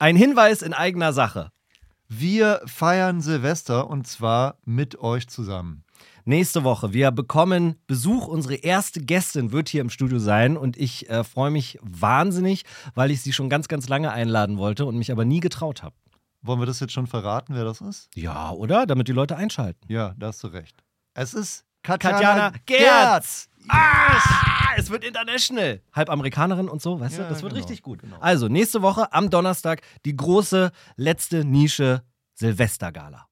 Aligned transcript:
Ein 0.00 0.14
Hinweis 0.14 0.62
in 0.62 0.74
eigener 0.74 1.12
Sache. 1.12 1.50
Wir 2.06 2.60
feiern 2.66 3.20
Silvester 3.20 3.90
und 3.90 4.06
zwar 4.06 4.58
mit 4.64 5.00
euch 5.00 5.26
zusammen. 5.26 5.82
Nächste 6.24 6.62
Woche. 6.62 6.92
Wir 6.92 7.10
bekommen 7.10 7.74
Besuch. 7.88 8.28
Unsere 8.28 8.54
erste 8.54 9.00
Gästin 9.00 9.50
wird 9.50 9.68
hier 9.68 9.80
im 9.80 9.90
Studio 9.90 10.20
sein 10.20 10.56
und 10.56 10.76
ich 10.76 11.10
äh, 11.10 11.24
freue 11.24 11.50
mich 11.50 11.80
wahnsinnig, 11.82 12.64
weil 12.94 13.10
ich 13.10 13.22
sie 13.22 13.32
schon 13.32 13.48
ganz, 13.48 13.66
ganz 13.66 13.88
lange 13.88 14.12
einladen 14.12 14.56
wollte 14.56 14.86
und 14.86 14.96
mich 14.96 15.10
aber 15.10 15.24
nie 15.24 15.40
getraut 15.40 15.82
habe. 15.82 15.96
Wollen 16.42 16.60
wir 16.60 16.66
das 16.66 16.78
jetzt 16.78 16.92
schon 16.92 17.08
verraten, 17.08 17.56
wer 17.56 17.64
das 17.64 17.80
ist? 17.80 18.08
Ja, 18.14 18.52
oder? 18.52 18.86
Damit 18.86 19.08
die 19.08 19.12
Leute 19.12 19.36
einschalten. 19.36 19.80
Ja, 19.92 20.14
da 20.16 20.28
hast 20.28 20.44
du 20.44 20.46
recht. 20.46 20.76
Es 21.14 21.34
ist 21.34 21.64
Katjana, 21.82 22.18
Katjana 22.18 22.52
Gerz. 22.66 22.78
Gerz. 22.78 23.48
Ah, 23.68 24.74
es 24.76 24.90
wird 24.90 25.04
international. 25.04 25.80
Halb 25.92 26.10
Amerikanerin 26.10 26.68
und 26.68 26.80
so, 26.80 27.00
weißt 27.00 27.18
Ja, 27.18 27.24
du? 27.24 27.30
Das 27.30 27.42
wird 27.42 27.52
genau, 27.52 27.64
richtig 27.64 27.82
gut. 27.82 28.00
genau. 28.00 28.16
Also, 28.20 28.48
nächste 28.48 28.82
Woche 28.82 29.12
am 29.12 29.30
Donnerstag 29.30 29.82
die 30.04 30.16
große 30.16 30.70
letzte 30.96 31.44
Nische 31.44 32.02
Silvestergala. 32.34 33.26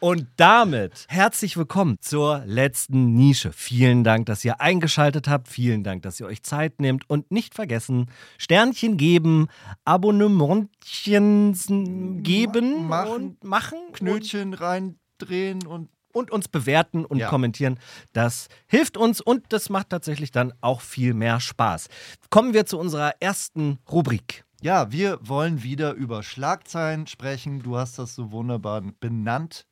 Und 0.00 0.26
damit 0.36 1.04
herzlich 1.08 1.56
willkommen 1.56 1.96
zur 2.00 2.42
letzten 2.46 3.14
Nische. 3.14 3.52
Vielen 3.52 4.02
Dank, 4.04 4.26
dass 4.26 4.44
ihr 4.44 4.60
eingeschaltet 4.60 5.28
habt. 5.28 5.48
Vielen 5.48 5.82
Dank, 5.84 6.02
dass 6.02 6.20
ihr 6.20 6.26
euch 6.26 6.42
Zeit 6.42 6.80
nehmt. 6.80 7.08
Und 7.08 7.30
nicht 7.30 7.54
vergessen, 7.54 8.10
Sternchen 8.38 8.96
geben, 8.96 9.48
Abonnementchen 9.84 12.22
geben 12.22 12.88
machen, 12.88 13.12
und 13.12 13.44
machen. 13.44 13.78
Knötchen 13.92 14.54
reindrehen 14.54 15.66
und 15.66 15.90
und 16.12 16.30
uns 16.30 16.48
bewerten 16.48 17.04
und 17.04 17.18
Ja. 17.18 17.28
kommentieren. 17.28 17.78
Das 18.14 18.48
hilft 18.66 18.96
uns 18.96 19.20
und 19.20 19.44
das 19.50 19.68
macht 19.68 19.90
tatsächlich 19.90 20.30
dann 20.30 20.54
auch 20.62 20.80
viel 20.80 21.12
mehr 21.12 21.40
Spaß. 21.40 21.88
Kommen 22.30 22.54
wir 22.54 22.64
zu 22.64 22.78
unserer 22.78 23.12
ersten 23.20 23.78
Rubrik. 23.92 24.45
Ja, 24.62 24.90
wir 24.90 25.18
wollen 25.22 25.62
wieder 25.62 25.92
über 25.92 26.22
Schlagzeilen 26.22 27.06
sprechen. 27.06 27.62
Du 27.62 27.76
hast 27.76 27.98
das 27.98 28.14
so 28.14 28.32
wunderbar 28.32 28.82
benannt 29.00 29.66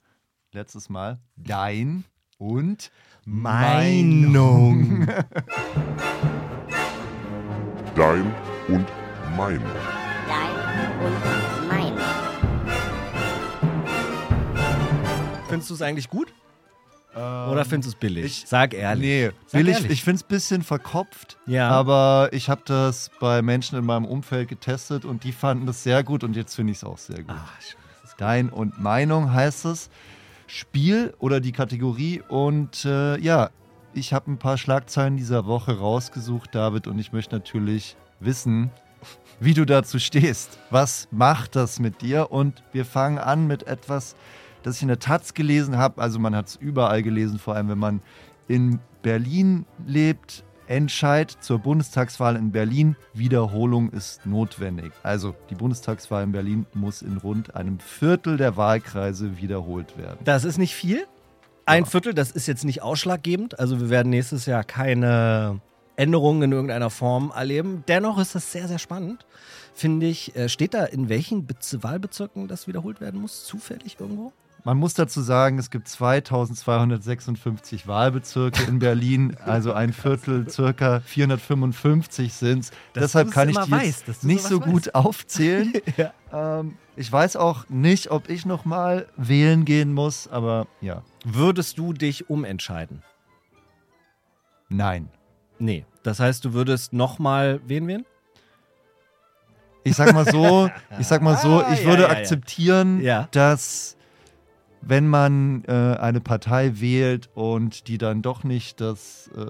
letztes 0.52 0.90
Mal. 0.90 1.20
Dein 1.36 2.04
und 2.38 2.90
Meinung. 3.24 5.06
Dein 7.96 8.34
und 8.68 8.86
mein. 9.36 9.62
Dein 10.28 10.50
und 11.00 11.68
mein. 11.68 11.94
Findest 15.48 15.70
du 15.70 15.74
es 15.74 15.82
eigentlich 15.82 16.10
gut? 16.10 16.32
Oder 17.16 17.64
findest 17.64 17.92
du 17.92 17.96
es 17.96 18.00
billig? 18.00 18.20
Ähm, 18.22 18.26
ich- 18.26 18.44
Sag 18.46 18.74
ehrlich. 18.74 19.02
Nee, 19.04 19.30
Sag 19.46 19.60
will 19.60 19.68
ich, 19.68 19.74
ehrlich. 19.76 19.90
ich 19.92 20.02
finde 20.04 20.16
es 20.16 20.24
ein 20.24 20.28
bisschen 20.28 20.62
verkopft. 20.62 21.36
Ja. 21.46 21.70
Aber 21.70 22.28
ich 22.32 22.48
habe 22.48 22.62
das 22.64 23.10
bei 23.20 23.40
Menschen 23.42 23.78
in 23.78 23.84
meinem 23.84 24.04
Umfeld 24.04 24.48
getestet 24.48 25.04
und 25.04 25.24
die 25.24 25.32
fanden 25.32 25.66
das 25.66 25.82
sehr 25.82 26.02
gut 26.02 26.24
und 26.24 26.34
jetzt 26.36 26.54
finde 26.54 26.72
ich 26.72 26.78
es 26.78 26.84
auch 26.84 26.98
sehr 26.98 27.22
gut. 27.22 27.34
Schön. 27.60 27.78
Dein 28.18 28.48
und 28.48 28.80
Meinung 28.80 29.32
heißt 29.32 29.64
es. 29.66 29.90
Spiel 30.46 31.14
oder 31.18 31.40
die 31.40 31.52
Kategorie. 31.52 32.22
Und 32.28 32.84
äh, 32.84 33.18
ja, 33.18 33.50
ich 33.92 34.12
habe 34.12 34.30
ein 34.30 34.38
paar 34.38 34.58
Schlagzeilen 34.58 35.16
dieser 35.16 35.46
Woche 35.46 35.78
rausgesucht, 35.78 36.54
David, 36.54 36.86
und 36.86 36.98
ich 36.98 37.12
möchte 37.12 37.34
natürlich 37.34 37.96
wissen, 38.20 38.70
wie 39.40 39.54
du 39.54 39.64
dazu 39.64 39.98
stehst. 39.98 40.58
Was 40.70 41.08
macht 41.10 41.56
das 41.56 41.80
mit 41.80 42.02
dir? 42.02 42.30
Und 42.30 42.62
wir 42.72 42.84
fangen 42.84 43.18
an 43.18 43.46
mit 43.46 43.66
etwas, 43.66 44.14
das 44.64 44.76
ich 44.76 44.82
in 44.82 44.88
der 44.88 44.98
Taz 44.98 45.34
gelesen 45.34 45.76
habe. 45.78 46.02
Also 46.02 46.18
man 46.18 46.34
hat 46.34 46.48
es 46.48 46.56
überall 46.56 47.02
gelesen, 47.02 47.38
vor 47.38 47.54
allem 47.54 47.68
wenn 47.68 47.78
man 47.78 48.00
in 48.48 48.80
Berlin 49.02 49.64
lebt. 49.86 50.42
Entscheid 50.66 51.30
zur 51.30 51.58
Bundestagswahl 51.58 52.36
in 52.36 52.50
Berlin. 52.50 52.96
Wiederholung 53.12 53.90
ist 53.90 54.24
notwendig. 54.24 54.92
Also 55.02 55.34
die 55.50 55.54
Bundestagswahl 55.54 56.22
in 56.24 56.32
Berlin 56.32 56.64
muss 56.72 57.02
in 57.02 57.18
rund 57.18 57.54
einem 57.54 57.78
Viertel 57.80 58.38
der 58.38 58.56
Wahlkreise 58.56 59.36
wiederholt 59.36 59.98
werden. 59.98 60.18
Das 60.24 60.44
ist 60.44 60.56
nicht 60.56 60.74
viel. 60.74 61.06
Ein 61.66 61.84
Viertel, 61.84 62.14
das 62.14 62.30
ist 62.30 62.46
jetzt 62.46 62.64
nicht 62.64 62.82
ausschlaggebend. 62.82 63.58
Also 63.58 63.78
wir 63.78 63.90
werden 63.90 64.08
nächstes 64.08 64.46
Jahr 64.46 64.64
keine 64.64 65.60
Änderungen 65.96 66.42
in 66.42 66.52
irgendeiner 66.52 66.90
Form 66.90 67.30
erleben. 67.34 67.84
Dennoch 67.86 68.18
ist 68.18 68.34
das 68.34 68.50
sehr, 68.50 68.66
sehr 68.66 68.78
spannend. 68.78 69.26
Finde 69.74 70.06
ich, 70.06 70.34
Äh, 70.34 70.48
steht 70.48 70.72
da, 70.72 70.84
in 70.84 71.10
welchen 71.10 71.46
Bez 71.46 71.76
Wahlbezirken 71.82 72.48
das 72.48 72.66
wiederholt 72.66 73.02
werden 73.02 73.20
muss? 73.20 73.44
Zufällig 73.44 73.96
irgendwo? 74.00 74.32
Man 74.66 74.78
muss 74.78 74.94
dazu 74.94 75.20
sagen, 75.20 75.58
es 75.58 75.68
gibt 75.70 75.88
2256 75.88 77.86
Wahlbezirke 77.86 78.62
in 78.62 78.78
Berlin, 78.78 79.36
also 79.44 79.74
ein 79.74 79.92
Viertel, 79.92 80.48
circa 80.48 81.00
455 81.00 82.32
sind 82.32 82.60
es. 82.64 82.70
Deshalb 82.94 83.30
kann 83.30 83.50
ich 83.50 83.58
die 83.58 83.70
weißt, 83.70 84.24
nicht 84.24 84.42
so 84.42 84.60
gut 84.60 84.94
aufzählen. 84.94 85.72
Ja. 85.98 86.12
ähm, 86.60 86.76
ich 86.96 87.12
weiß 87.12 87.36
auch 87.36 87.68
nicht, 87.68 88.10
ob 88.10 88.30
ich 88.30 88.46
nochmal 88.46 89.06
wählen 89.16 89.64
gehen 89.66 89.92
muss, 89.92 90.28
aber 90.28 90.66
ja, 90.80 91.02
Würdest 91.24 91.76
du 91.78 91.92
dich 91.92 92.30
umentscheiden? 92.30 93.02
nein. 94.70 95.08
Nee. 95.58 95.84
Das 96.02 96.18
heißt, 96.20 96.44
du 96.44 96.52
würdest 96.52 96.92
nochmal 96.92 97.60
wen 97.66 97.86
wählen? 97.86 98.04
Ich 99.84 99.94
sag 99.94 100.12
mal 100.12 100.24
so, 100.26 100.68
ich 100.98 101.06
sag 101.06 101.22
mal 101.22 101.36
so, 101.36 101.60
Ah, 101.60 101.72
ich 101.72 101.80
ja, 101.80 101.86
würde 101.86 102.02
ja, 102.04 102.12
ja. 102.12 102.18
akzeptieren, 102.18 103.02
dass 103.30 103.93
wenn 104.86 105.08
man 105.08 105.64
äh, 105.64 105.72
eine 105.72 106.20
Partei 106.20 106.80
wählt 106.80 107.30
und 107.34 107.88
die 107.88 107.98
dann 107.98 108.22
doch 108.22 108.44
nicht 108.44 108.80
das 108.80 109.30
äh, 109.36 109.44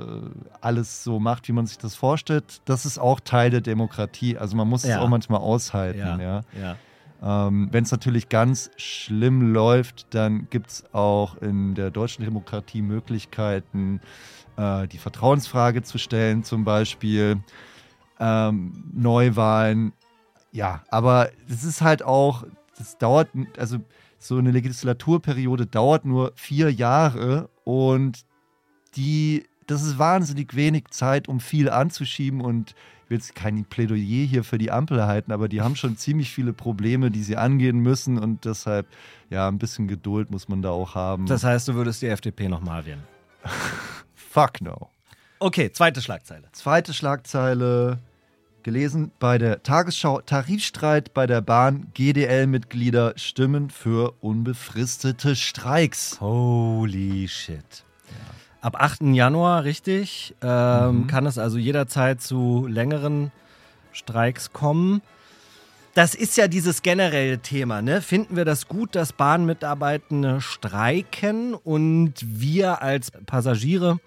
alles 0.60 1.04
so 1.04 1.18
macht, 1.20 1.48
wie 1.48 1.52
man 1.52 1.66
sich 1.66 1.78
das 1.78 1.94
vorstellt, 1.94 2.60
das 2.64 2.86
ist 2.86 2.98
auch 2.98 3.20
Teil 3.20 3.50
der 3.50 3.60
Demokratie. 3.60 4.38
Also 4.38 4.56
man 4.56 4.68
muss 4.68 4.84
Ja. 4.84 4.96
es 4.96 5.02
auch 5.02 5.08
manchmal 5.08 5.40
aushalten. 5.40 5.98
Ja. 6.20 6.42
ja. 6.58 6.76
Ähm, 7.22 7.68
wenn 7.72 7.84
es 7.84 7.90
natürlich 7.90 8.28
ganz 8.28 8.70
schlimm 8.76 9.52
läuft, 9.52 10.14
dann 10.14 10.48
gibt 10.50 10.70
es 10.70 10.84
auch 10.92 11.36
in 11.38 11.74
der 11.74 11.90
deutschen 11.90 12.24
Demokratie 12.24 12.82
Möglichkeiten, 12.82 14.00
äh, 14.56 14.86
die 14.88 14.98
Vertrauensfrage 14.98 15.82
zu 15.82 15.98
stellen, 15.98 16.44
zum 16.44 16.64
Beispiel 16.64 17.38
ähm, 18.20 18.84
Neuwahlen. 18.92 19.92
Ja, 20.52 20.82
aber 20.88 21.30
es 21.48 21.64
ist 21.64 21.82
halt 21.82 22.02
auch, 22.02 22.44
das 22.78 22.98
dauert, 22.98 23.28
also 23.58 23.78
so 24.24 24.38
eine 24.38 24.52
Legislaturperiode 24.52 25.66
dauert 25.66 26.06
nur 26.06 26.32
vier 26.34 26.72
Jahre 26.72 27.50
und 27.64 28.24
die, 28.96 29.44
das 29.66 29.82
ist 29.82 29.98
wahnsinnig 29.98 30.56
wenig 30.56 30.88
Zeit, 30.90 31.28
um 31.28 31.40
viel 31.40 31.68
anzuschieben 31.68 32.40
und 32.40 32.74
ich 33.04 33.10
will 33.10 33.18
jetzt 33.18 33.34
kein 33.34 33.66
Plädoyer 33.66 34.26
hier 34.26 34.42
für 34.42 34.56
die 34.56 34.70
Ampel 34.70 35.04
halten, 35.04 35.30
aber 35.30 35.48
die 35.48 35.60
haben 35.60 35.76
schon 35.76 35.98
ziemlich 35.98 36.30
viele 36.30 36.54
Probleme, 36.54 37.10
die 37.10 37.22
sie 37.22 37.36
angehen 37.36 37.80
müssen 37.80 38.18
und 38.18 38.46
deshalb, 38.46 38.86
ja, 39.28 39.46
ein 39.46 39.58
bisschen 39.58 39.88
Geduld 39.88 40.30
muss 40.30 40.48
man 40.48 40.62
da 40.62 40.70
auch 40.70 40.94
haben. 40.94 41.26
Das 41.26 41.44
heißt, 41.44 41.68
du 41.68 41.74
würdest 41.74 42.00
die 42.00 42.06
FDP 42.06 42.48
nochmal 42.48 42.86
wählen. 42.86 43.02
Fuck 44.14 44.62
no. 44.62 44.88
Okay, 45.38 45.70
zweite 45.70 46.00
Schlagzeile. 46.00 46.48
Zweite 46.52 46.94
Schlagzeile 46.94 47.98
gelesen 48.64 49.12
bei 49.20 49.38
der 49.38 49.62
Tagesschau 49.62 50.20
Tarifstreit 50.22 51.14
bei 51.14 51.26
der 51.28 51.40
Bahn 51.40 51.86
GDL-Mitglieder 51.94 53.12
stimmen 53.16 53.70
für 53.70 54.14
unbefristete 54.20 55.36
Streiks. 55.36 56.20
Holy 56.20 57.28
shit. 57.28 57.84
Ab 58.60 58.76
8. 58.80 59.14
Januar, 59.14 59.64
richtig, 59.64 60.34
ähm, 60.42 61.02
Mhm. 61.02 61.06
kann 61.06 61.26
es 61.26 61.38
also 61.38 61.58
jederzeit 61.58 62.22
zu 62.22 62.66
längeren 62.66 63.30
Streiks 63.92 64.52
kommen. 64.52 65.02
Das 65.92 66.14
ist 66.16 66.36
ja 66.36 66.48
dieses 66.48 66.82
generelle 66.82 67.38
Thema, 67.38 67.80
ne? 67.82 68.00
Finden 68.02 68.34
wir 68.34 68.44
das 68.44 68.66
gut, 68.66 68.96
dass 68.96 69.12
Bahnmitarbeitende 69.12 70.40
streiken 70.40 71.54
und 71.54 72.14
wir 72.20 72.82
als 72.82 73.12
Passagiere 73.26 74.00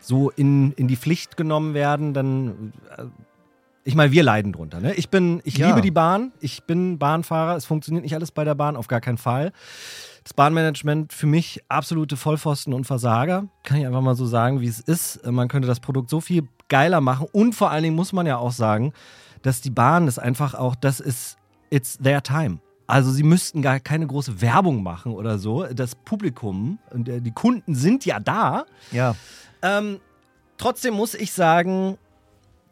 so 0.00 0.30
in, 0.30 0.72
in 0.74 0.86
die 0.88 0.96
Pflicht 0.96 1.36
genommen 1.36 1.74
werden, 1.74 2.14
dann 2.14 2.72
äh, 2.96 3.02
ich 3.86 3.94
meine, 3.94 4.10
wir 4.12 4.22
leiden 4.24 4.52
drunter. 4.52 4.80
Ne? 4.80 4.94
Ich 4.94 5.08
bin, 5.10 5.40
ich 5.44 5.58
Ja. 5.58 5.68
liebe 5.68 5.80
die 5.80 5.92
Bahn, 5.92 6.32
ich 6.40 6.64
bin 6.64 6.98
Bahnfahrer, 6.98 7.54
es 7.56 7.64
funktioniert 7.64 8.02
nicht 8.02 8.14
alles 8.14 8.32
bei 8.32 8.42
der 8.44 8.56
Bahn, 8.56 8.76
auf 8.76 8.88
gar 8.88 9.00
keinen 9.00 9.16
Fall. 9.16 9.52
Das 10.24 10.34
Bahnmanagement 10.34 11.12
für 11.12 11.26
mich 11.26 11.62
absolute 11.68 12.16
Vollpfosten 12.16 12.74
und 12.74 12.84
Versager. 12.84 13.46
Kann 13.62 13.78
ich 13.78 13.86
einfach 13.86 14.00
mal 14.00 14.16
so 14.16 14.26
sagen, 14.26 14.60
wie 14.60 14.66
es 14.66 14.80
ist. 14.80 15.24
Man 15.24 15.46
könnte 15.46 15.68
das 15.68 15.78
Produkt 15.78 16.10
so 16.10 16.20
viel 16.20 16.48
geiler 16.68 17.00
machen. 17.00 17.28
Und 17.30 17.54
vor 17.54 17.70
allen 17.70 17.84
Dingen 17.84 17.94
muss 17.94 18.12
man 18.12 18.26
ja 18.26 18.36
auch 18.38 18.50
sagen, 18.50 18.92
dass 19.42 19.60
die 19.60 19.70
Bahn 19.70 20.08
ist 20.08 20.18
einfach 20.18 20.54
auch, 20.54 20.74
das 20.74 20.98
ist, 20.98 21.36
it's 21.70 21.96
their 21.98 22.22
time. 22.24 22.58
Also 22.88 23.12
sie 23.12 23.22
müssten 23.22 23.62
gar 23.62 23.78
keine 23.78 24.06
große 24.08 24.40
Werbung 24.40 24.82
machen 24.82 25.12
oder 25.12 25.38
so. 25.38 25.64
Das 25.66 25.94
Publikum 25.94 26.80
und 26.90 27.08
äh, 27.08 27.20
die 27.20 27.32
Kunden 27.32 27.76
sind 27.76 28.04
ja 28.04 28.18
da. 28.18 28.64
Ja. 28.90 29.14
Ähm, 29.62 30.00
trotzdem 30.58 30.94
muss 30.94 31.14
ich 31.14 31.32
sagen, 31.32 31.98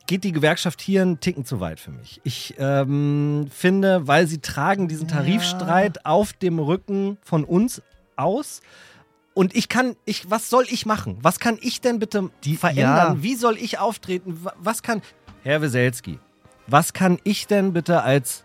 geht 0.06 0.25
die 0.25 0.33
Gewerkschaft 0.33 0.81
hier 0.81 1.03
einen 1.03 1.21
Ticken 1.21 1.45
zu 1.45 1.61
weit 1.61 1.81
für 1.81 1.91
mich. 1.91 2.21
Ich 2.25 2.55
ähm, 2.59 3.47
finde, 3.51 4.06
weil 4.06 4.27
sie 4.27 4.39
tragen 4.39 4.87
diesen 4.89 5.09
Tarifstreit 5.09 6.05
auf 6.05 6.33
dem 6.35 6.59
Rücken 6.59 7.17
von 7.23 7.45
uns 7.45 7.81
aus. 8.17 8.61
Und 9.33 9.56
ich 9.56 9.69
kann, 9.69 9.97
ich, 10.05 10.31
was 10.31 10.49
soll 10.51 10.65
ich 10.69 10.87
machen? 10.87 11.19
Was 11.23 11.41
kann 11.41 11.59
ich 11.61 11.81
denn 11.81 11.99
bitte 11.99 12.31
Die- 12.45 12.56
verändern? 12.56 13.17
ja. 13.17 13.23
Wie 13.23 13.35
soll 13.35 13.56
ich 13.56 13.79
auftreten? 13.79 14.45
Wa- 14.45 14.53
Was 14.59 14.83
kann, 14.83 15.03
Herr 15.43 15.61
Weselski, 15.62 16.19
was 16.67 16.93
kann 16.93 17.19
ich 17.25 17.47
denn 17.47 17.73
bitte 17.73 18.03
als 18.03 18.45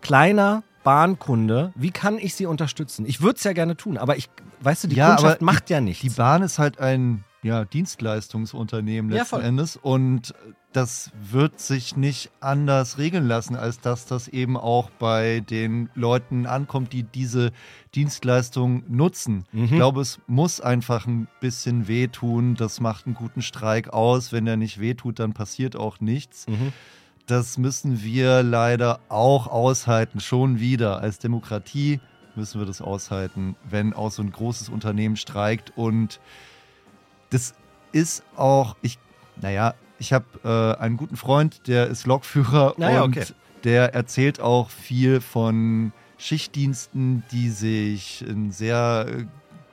kleiner 0.00 0.62
Bahnkunde, 0.82 1.72
wie 1.76 1.90
kann 1.90 2.18
ich 2.18 2.34
sie 2.34 2.46
unterstützen? 2.46 3.06
Ich 3.06 3.20
würde 3.22 3.36
es 3.38 3.44
ja 3.44 3.52
gerne 3.52 3.76
tun, 3.76 3.96
aber 3.96 4.16
ich, 4.16 4.28
weißt 4.60 4.84
du, 4.84 4.88
die 4.88 4.96
Ja, 4.96 5.14
Kundschaft 5.16 5.40
macht 5.40 5.70
ja 5.70 5.80
nichts. 5.80 6.02
Die 6.02 6.10
Bahn 6.10 6.42
ist 6.42 6.58
halt 6.58 6.78
ein 6.78 7.24
ja, 7.44 7.64
Dienstleistungsunternehmen 7.64 9.10
Ja, 9.12 9.18
letzten 9.18 9.36
voll. 9.36 9.44
Endes 9.44 9.76
und 9.76 10.34
das 10.72 11.12
wird 11.30 11.60
sich 11.60 11.96
nicht 11.96 12.32
anders 12.40 12.98
regeln 12.98 13.28
lassen, 13.28 13.54
als 13.54 13.78
dass 13.78 14.06
das 14.06 14.26
eben 14.26 14.56
auch 14.56 14.90
bei 14.90 15.38
den 15.38 15.88
Leuten 15.94 16.46
ankommt, 16.46 16.92
die 16.92 17.04
diese 17.04 17.52
Dienstleistung 17.94 18.82
nutzen. 18.88 19.44
Mhm. 19.52 19.64
Ich 19.64 19.70
glaube, 19.70 20.00
es 20.00 20.18
muss 20.26 20.60
einfach 20.60 21.06
ein 21.06 21.28
bisschen 21.40 21.86
wehtun. 21.86 22.56
Das 22.56 22.80
macht 22.80 23.06
einen 23.06 23.14
guten 23.14 23.40
Streik 23.40 23.92
aus. 23.92 24.32
Wenn 24.32 24.48
er 24.48 24.56
nicht 24.56 24.80
wehtut, 24.80 25.20
dann 25.20 25.32
passiert 25.32 25.76
auch 25.76 26.00
nichts. 26.00 26.48
Mhm. 26.48 26.72
Das 27.26 27.56
müssen 27.56 28.02
wir 28.02 28.42
leider 28.42 28.98
auch 29.08 29.46
aushalten, 29.46 30.18
schon 30.18 30.58
wieder. 30.58 30.98
Als 31.00 31.20
Demokratie 31.20 32.00
müssen 32.34 32.60
wir 32.60 32.66
das 32.66 32.82
aushalten, 32.82 33.54
wenn 33.70 33.92
auch 33.92 34.10
so 34.10 34.22
ein 34.22 34.32
großes 34.32 34.70
Unternehmen 34.70 35.14
streikt. 35.16 35.72
Und 35.76 36.18
das 37.34 37.54
ist 37.90 38.22
auch, 38.36 38.76
ich, 38.80 38.98
naja, 39.40 39.74
ich 39.98 40.12
habe 40.12 40.24
äh, 40.44 40.80
einen 40.80 40.96
guten 40.96 41.16
Freund, 41.16 41.66
der 41.66 41.88
ist 41.88 42.06
Lokführer 42.06 42.74
Naja, 42.76 43.02
und 43.02 43.16
okay. 43.16 43.26
der 43.64 43.92
erzählt 43.94 44.40
auch 44.40 44.70
viel 44.70 45.20
von 45.20 45.92
Schichtdiensten, 46.16 47.24
die 47.32 47.50
sich 47.50 48.24
in 48.26 48.52
sehr 48.52 49.06
äh, 49.08 49.24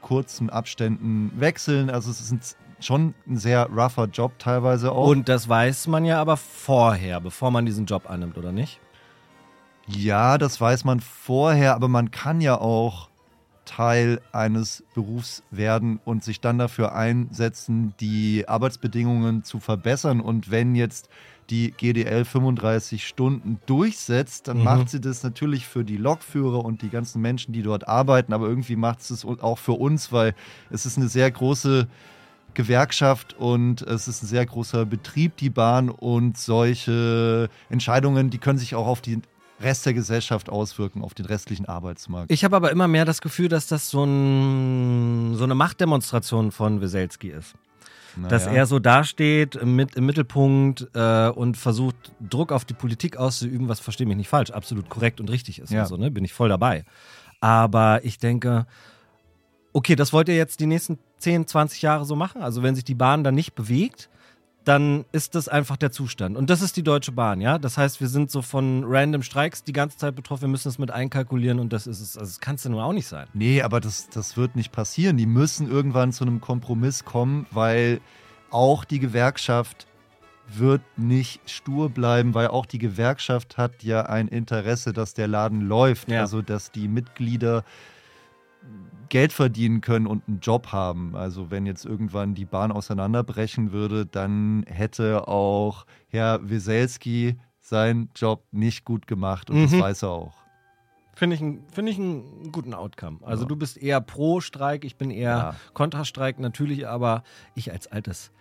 kurzen 0.01 0.49
Abständen 0.49 1.31
wechseln. 1.35 1.91
Also 1.91 2.09
es 2.09 2.19
ist 2.19 2.31
ein, 2.31 2.41
schon 2.79 3.13
ein 3.27 3.37
sehr 3.37 3.67
rougher 3.67 4.05
Job 4.05 4.39
teilweise 4.39 4.91
auch. 4.91 5.07
Und 5.07 5.29
das 5.29 5.47
weiß 5.47 5.85
man 5.87 6.03
ja 6.03 6.19
aber 6.19 6.37
vorher, 6.37 7.21
bevor 7.21 7.51
man 7.51 7.67
diesen 7.67 7.85
Job 7.85 8.09
annimmt, 8.09 8.37
oder 8.37 8.51
nicht? 8.51 8.79
Ja, 9.87 10.39
das 10.39 10.59
weiß 10.59 10.83
man 10.83 10.99
vorher, 10.99 11.75
aber 11.75 11.87
man 11.87 12.09
kann 12.09 12.41
ja 12.41 12.59
auch 12.59 13.10
Teil 13.75 14.19
eines 14.33 14.83
Berufs 14.93 15.43
werden 15.49 15.99
und 16.03 16.23
sich 16.25 16.41
dann 16.41 16.57
dafür 16.57 16.93
einsetzen, 16.93 17.93
die 18.01 18.45
Arbeitsbedingungen 18.47 19.43
zu 19.45 19.59
verbessern. 19.59 20.19
Und 20.19 20.51
wenn 20.51 20.75
jetzt 20.75 21.07
die 21.49 21.71
GDL 21.71 22.25
35 22.25 23.07
Stunden 23.07 23.59
durchsetzt, 23.65 24.47
dann 24.49 24.57
Mhm. 24.57 24.63
macht 24.63 24.89
sie 24.89 24.99
das 24.99 25.23
natürlich 25.23 25.67
für 25.67 25.83
die 25.85 25.97
Lokführer 25.97 26.63
und 26.65 26.81
die 26.81 26.89
ganzen 26.89 27.21
Menschen, 27.21 27.53
die 27.53 27.61
dort 27.61 27.87
arbeiten, 27.87 28.33
aber 28.33 28.47
irgendwie 28.47 28.75
macht 28.75 28.99
es 29.01 29.09
es 29.09 29.25
auch 29.25 29.57
für 29.57 29.73
uns, 29.73 30.11
weil 30.11 30.33
es 30.69 30.85
ist 30.85 30.97
eine 30.97 31.07
sehr 31.07 31.31
große 31.31 31.87
Gewerkschaft 32.53 33.35
und 33.39 33.81
es 33.83 34.09
ist 34.09 34.23
ein 34.23 34.27
sehr 34.27 34.45
großer 34.45 34.85
Betrieb, 34.85 35.37
die 35.37 35.49
Bahn 35.49 35.89
und 35.89 36.37
solche 36.37 37.49
Entscheidungen, 37.69 38.29
die 38.29 38.37
können 38.39 38.59
sich 38.59 38.75
auch 38.75 38.87
auf 38.87 39.01
den 39.01 39.23
Rest 39.61 39.85
der 39.85 39.93
Gesellschaft 39.93 40.49
auswirken, 40.49 41.03
auf 41.03 41.13
den 41.13 41.25
restlichen 41.25 41.65
Arbeitsmarkt. 41.67 42.31
Ich 42.31 42.43
habe 42.43 42.55
aber 42.55 42.71
immer 42.71 42.87
mehr 42.87 43.05
das 43.05 43.21
Gefühl, 43.21 43.47
dass 43.47 43.67
das 43.67 43.89
so, 43.89 44.03
ein, 44.03 45.35
so 45.35 45.43
eine 45.43 45.55
Machtdemonstration 45.55 46.51
von 46.51 46.81
Weselski 46.81 47.29
ist. 47.29 47.55
Dass 48.27 48.45
Naja. 48.45 48.57
er 48.57 48.65
so 48.65 48.79
dasteht 48.79 49.63
mit, 49.63 49.95
im 49.95 50.05
Mittelpunkt 50.05 50.87
äh, 50.93 51.29
und 51.29 51.55
versucht, 51.55 51.95
Druck 52.19 52.51
auf 52.51 52.65
die 52.65 52.73
Politik 52.73 53.15
auszuüben, 53.15 53.69
was 53.69 53.79
verstehe 53.79 54.05
mich 54.05 54.17
nicht 54.17 54.27
falsch, 54.27 54.51
absolut 54.51 54.89
korrekt 54.89 55.21
und 55.21 55.29
richtig 55.29 55.59
ist. 55.59 55.71
Ja. 55.71 55.83
Und 55.83 55.87
so, 55.87 55.95
ne? 55.97 56.11
Bin 56.11 56.25
ich 56.25 56.33
voll 56.33 56.49
dabei. 56.49 56.83
Aber 57.39 58.03
ich 58.03 58.17
denke, 58.17 58.65
okay, 59.71 59.95
das 59.95 60.11
wollt 60.11 60.27
ihr 60.27 60.35
jetzt 60.35 60.59
die 60.59 60.65
nächsten 60.65 60.99
10, 61.19 61.47
20 61.47 61.81
Jahre 61.81 62.03
so 62.03 62.15
machen? 62.17 62.41
Also 62.41 62.63
wenn 62.63 62.75
sich 62.75 62.83
die 62.83 62.95
Bahn 62.95 63.23
dann 63.23 63.35
nicht 63.35 63.55
bewegt, 63.55 64.09
dann 64.63 65.05
ist 65.11 65.33
das 65.33 65.47
einfach 65.47 65.77
der 65.77 65.91
Zustand. 65.91 66.37
Und 66.37 66.49
das 66.49 66.61
ist 66.61 66.77
die 66.77 66.83
Deutsche 66.83 67.11
Bahn, 67.11 67.41
ja? 67.41 67.57
Das 67.57 67.77
heißt, 67.77 67.99
wir 67.99 68.07
sind 68.07 68.29
so 68.29 68.41
von 68.41 68.83
random 68.85 69.23
Streiks 69.23 69.63
die 69.63 69.73
ganze 69.73 69.97
Zeit 69.97 70.15
betroffen, 70.15 70.41
wir 70.41 70.49
müssen 70.49 70.69
es 70.69 70.77
mit 70.77 70.91
einkalkulieren 70.91 71.59
und 71.59 71.73
das 71.73 71.87
ist 71.87 71.99
es. 71.99 72.17
Also 72.17 72.29
das 72.29 72.39
kann 72.39 72.55
es 72.55 72.63
ja 72.63 72.69
nun 72.69 72.79
auch 72.79 72.93
nicht 72.93 73.07
sein. 73.07 73.27
Nee, 73.33 73.61
aber 73.61 73.79
das, 73.79 74.09
das 74.09 74.37
wird 74.37 74.55
nicht 74.55 74.71
passieren. 74.71 75.17
Die 75.17 75.25
müssen 75.25 75.69
irgendwann 75.69 76.11
zu 76.11 76.23
einem 76.23 76.41
Kompromiss 76.41 77.05
kommen, 77.05 77.47
weil 77.51 78.01
auch 78.51 78.85
die 78.85 78.99
Gewerkschaft 78.99 79.87
wird 80.47 80.81
nicht 80.97 81.49
stur 81.49 81.89
bleiben, 81.89 82.33
weil 82.33 82.47
auch 82.47 82.65
die 82.65 82.77
Gewerkschaft 82.77 83.57
hat 83.57 83.83
ja 83.83 84.03
ein 84.03 84.27
Interesse, 84.27 84.93
dass 84.93 85.13
der 85.13 85.27
Laden 85.27 85.61
läuft. 85.61 86.11
Ja. 86.11 86.21
Also, 86.21 86.41
dass 86.41 86.71
die 86.71 86.87
Mitglieder 86.87 87.63
Geld 89.11 89.33
verdienen 89.33 89.81
können 89.81 90.07
und 90.07 90.23
einen 90.27 90.39
Job 90.39 90.71
haben. 90.71 91.15
Also 91.17 91.51
wenn 91.51 91.65
jetzt 91.65 91.85
irgendwann 91.85 92.33
die 92.33 92.45
Bahn 92.45 92.71
auseinanderbrechen 92.71 93.71
würde, 93.73 94.05
dann 94.05 94.63
hätte 94.67 95.27
auch 95.27 95.85
Herr 96.07 96.39
Weselski 96.49 97.37
seinen 97.59 98.09
Job 98.15 98.43
nicht 98.51 98.85
gut 98.85 99.07
gemacht 99.07 99.49
und 99.51 99.61
das 99.63 99.71
Mhm. 99.73 99.81
weiß 99.81 100.03
er 100.03 100.09
auch. 100.09 100.33
Finde 101.13 101.35
ich, 101.35 101.41
ein- 101.41 101.63
finde 101.71 101.91
ich 101.91 101.99
einen 101.99 102.51
guten 102.53 102.73
Outcome. 102.73 103.19
Also 103.21 103.43
Ja. 103.43 103.47
du 103.49 103.55
bist 103.57 103.77
eher 103.77 103.99
pro 103.99 104.39
Streik, 104.39 104.85
ich 104.85 104.95
bin 104.95 105.11
eher 105.11 105.29
Ja. 105.37 105.55
Kontrastreik 105.73 106.39
natürlich, 106.39 106.87
aber 106.87 107.23
ich 107.53 107.69
als 107.71 107.87
altes 107.91 108.31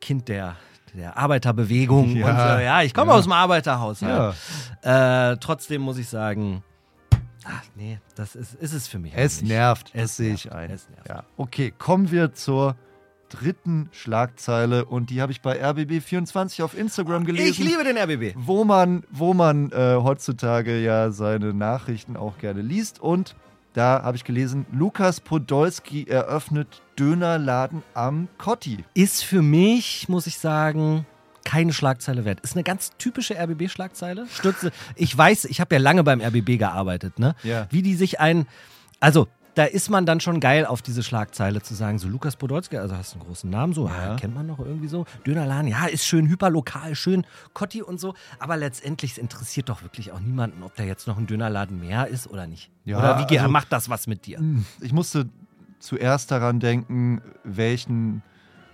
Kind 0.00 0.28
der, 0.28 0.54
der 0.94 1.18
Arbeiterbewegung 1.18 2.14
Ja. 2.16 2.26
und 2.30 2.60
äh, 2.60 2.64
ja, 2.64 2.82
ich 2.82 2.94
komme 2.94 3.12
aus 3.12 3.24
dem 3.24 3.32
Arbeiterhaushalt. 3.32 4.36
Äh, 4.82 5.36
trotzdem 5.38 5.82
muss 5.82 5.98
ich 5.98 6.08
sagen, 6.08 6.62
ach 7.44 7.62
nee, 7.76 7.98
das 8.14 8.34
ist, 8.36 8.54
ist 8.54 8.72
es 8.72 8.86
für 8.88 8.98
mich. 8.98 9.12
Es 9.14 9.40
nicht. 9.42 9.50
nervt, 9.50 9.90
Es 9.94 10.16
sehe 10.16 10.34
ich 10.34 10.52
ein. 10.52 10.70
es 10.70 10.88
nervt. 10.88 11.08
Ja. 11.08 11.24
Okay, 11.36 11.72
kommen 11.76 12.10
wir 12.10 12.32
zur 12.34 12.76
dritten 13.28 13.88
Schlagzeile 13.92 14.84
und 14.84 15.10
die 15.10 15.22
habe 15.22 15.30
ich 15.30 15.40
bei 15.40 15.62
RBB24 15.64 16.62
auf 16.64 16.76
Instagram 16.76 17.24
gelesen. 17.24 17.48
Ich 17.50 17.58
liebe 17.58 17.84
den 17.84 17.96
RBB. 17.96 18.34
wo 18.36 18.64
man, 18.64 19.04
wo 19.10 19.34
man 19.34 19.70
äh, 19.70 19.94
heutzutage 20.02 20.80
ja 20.80 21.10
seine 21.12 21.54
Nachrichten 21.54 22.16
auch 22.16 22.38
gerne 22.38 22.60
liest. 22.62 23.00
Und 23.00 23.36
da 23.72 24.02
habe 24.02 24.16
ich 24.16 24.24
gelesen, 24.24 24.66
Lukas 24.72 25.20
Podolski 25.20 26.06
eröffnet 26.08 26.82
Dönerladen 26.98 27.84
am 27.94 28.26
Kotti. 28.36 28.84
Ist 28.94 29.22
für 29.22 29.42
mich, 29.42 30.08
muss 30.08 30.26
ich 30.26 30.38
sagen, 30.38 31.06
keine 31.50 31.72
Schlagzeile 31.72 32.24
wert. 32.24 32.40
Ist 32.40 32.54
eine 32.54 32.62
ganz 32.62 32.90
typische 32.98 33.34
RBB-Schlagzeile. 33.34 34.26
Stürze. 34.32 34.70
Ich 34.94 35.16
weiß, 35.16 35.46
ich 35.46 35.60
habe 35.60 35.74
ja 35.74 35.80
lange 35.80 36.04
beim 36.04 36.20
RBB 36.20 36.58
gearbeitet, 36.58 37.18
ne? 37.18 37.34
Ja. 37.42 37.66
Wie 37.70 37.82
die 37.82 37.94
sich 37.94 38.20
ein. 38.20 38.46
Also, 39.00 39.26
da 39.54 39.64
ist 39.64 39.90
man 39.90 40.06
dann 40.06 40.20
schon 40.20 40.38
geil 40.38 40.64
auf 40.64 40.80
diese 40.80 41.02
Schlagzeile 41.02 41.60
zu 41.60 41.74
sagen, 41.74 41.98
so 41.98 42.06
Lukas 42.06 42.36
Podolski, 42.36 42.76
also 42.76 42.96
hast 42.96 43.14
einen 43.14 43.24
großen 43.24 43.50
Namen, 43.50 43.72
so, 43.72 43.88
Ja. 43.88 44.12
ah, 44.12 44.16
kennt 44.16 44.32
man 44.34 44.46
noch 44.46 44.60
irgendwie 44.60 44.86
so. 44.86 45.06
Dönerladen, 45.26 45.66
ja, 45.66 45.86
ist 45.86 46.04
schön 46.06 46.28
hyperlokal, 46.28 46.94
schön 46.94 47.26
Kotti 47.52 47.82
und 47.82 47.98
so. 47.98 48.14
Aber 48.38 48.56
letztendlich 48.56 49.12
es 49.12 49.18
interessiert 49.18 49.68
doch 49.68 49.82
wirklich 49.82 50.12
auch 50.12 50.20
niemanden, 50.20 50.62
ob 50.62 50.76
da 50.76 50.84
jetzt 50.84 51.08
noch 51.08 51.18
ein 51.18 51.26
Dönerladen 51.26 51.80
mehr 51.80 52.06
ist 52.06 52.28
oder 52.28 52.46
nicht. 52.46 52.70
Ja, 52.84 52.98
oder 52.98 53.28
wie 53.28 53.38
also- 53.38 53.50
macht 53.50 53.72
das 53.72 53.88
was 53.90 54.06
mit 54.06 54.26
dir? 54.26 54.40
Ich 54.80 54.92
musste 54.92 55.28
zuerst 55.80 56.30
daran 56.30 56.60
denken, 56.60 57.20
welchen 57.42 58.22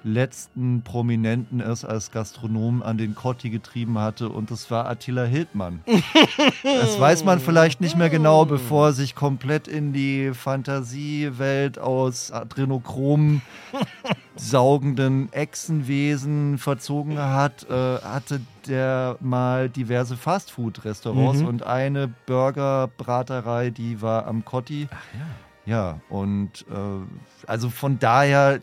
letzten 0.06 0.82
Prominenten 0.82 1.60
es 1.60 1.84
als 1.84 2.12
Gastronom 2.12 2.82
an 2.82 2.96
den 2.96 3.14
Kotti 3.14 3.50
getrieben 3.50 3.98
hatte 3.98 4.28
und 4.28 4.50
das 4.50 4.70
war 4.70 4.86
Attila 4.88 5.24
Hildmann. 5.24 5.80
das 6.62 6.98
weiß 7.00 7.24
man 7.24 7.40
vielleicht 7.40 7.80
nicht 7.80 7.96
mehr 7.96 8.08
genau, 8.08 8.44
bevor 8.44 8.86
er 8.86 8.92
sich 8.92 9.14
komplett 9.14 9.66
in 9.68 9.92
die 9.92 10.32
Fantasiewelt 10.32 11.78
aus 11.78 12.30
Adrenochrom 12.30 13.42
saugenden 14.36 15.32
Echsenwesen 15.32 16.58
verzogen 16.58 17.18
hat, 17.18 17.68
äh, 17.68 17.98
hatte 17.98 18.40
der 18.68 19.16
mal 19.20 19.68
diverse 19.68 20.16
Fastfood-Restaurants 20.16 21.40
Mhm. 21.40 21.46
und 21.46 21.62
eine 21.64 22.08
Burgerbraterei, 22.26 23.70
die 23.70 24.00
war 24.02 24.26
am 24.26 24.44
Kotti. 24.44 24.88
Ach 24.90 24.96
ja. 25.18 25.26
Ja, 25.68 26.00
und 26.10 26.64
äh, 26.70 27.46
also 27.48 27.70
von 27.70 27.98
daher 27.98 28.60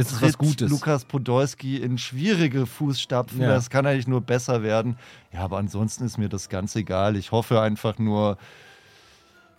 Ist 0.00 0.12
es 0.12 0.22
was 0.22 0.32
tritt 0.32 0.38
Gutes? 0.38 0.70
Lukas 0.70 1.04
Podolski 1.04 1.76
in 1.76 1.98
schwierige 1.98 2.66
Fußstapfen. 2.66 3.40
Ja. 3.40 3.48
Das 3.48 3.70
kann 3.70 3.86
eigentlich 3.86 4.08
nur 4.08 4.20
besser 4.20 4.62
werden. 4.62 4.96
Ja, 5.32 5.40
aber 5.40 5.58
ansonsten 5.58 6.04
ist 6.04 6.18
mir 6.18 6.28
das 6.28 6.48
ganz 6.48 6.74
egal. 6.76 7.16
Ich 7.16 7.32
hoffe 7.32 7.60
einfach 7.60 7.98
nur, 7.98 8.38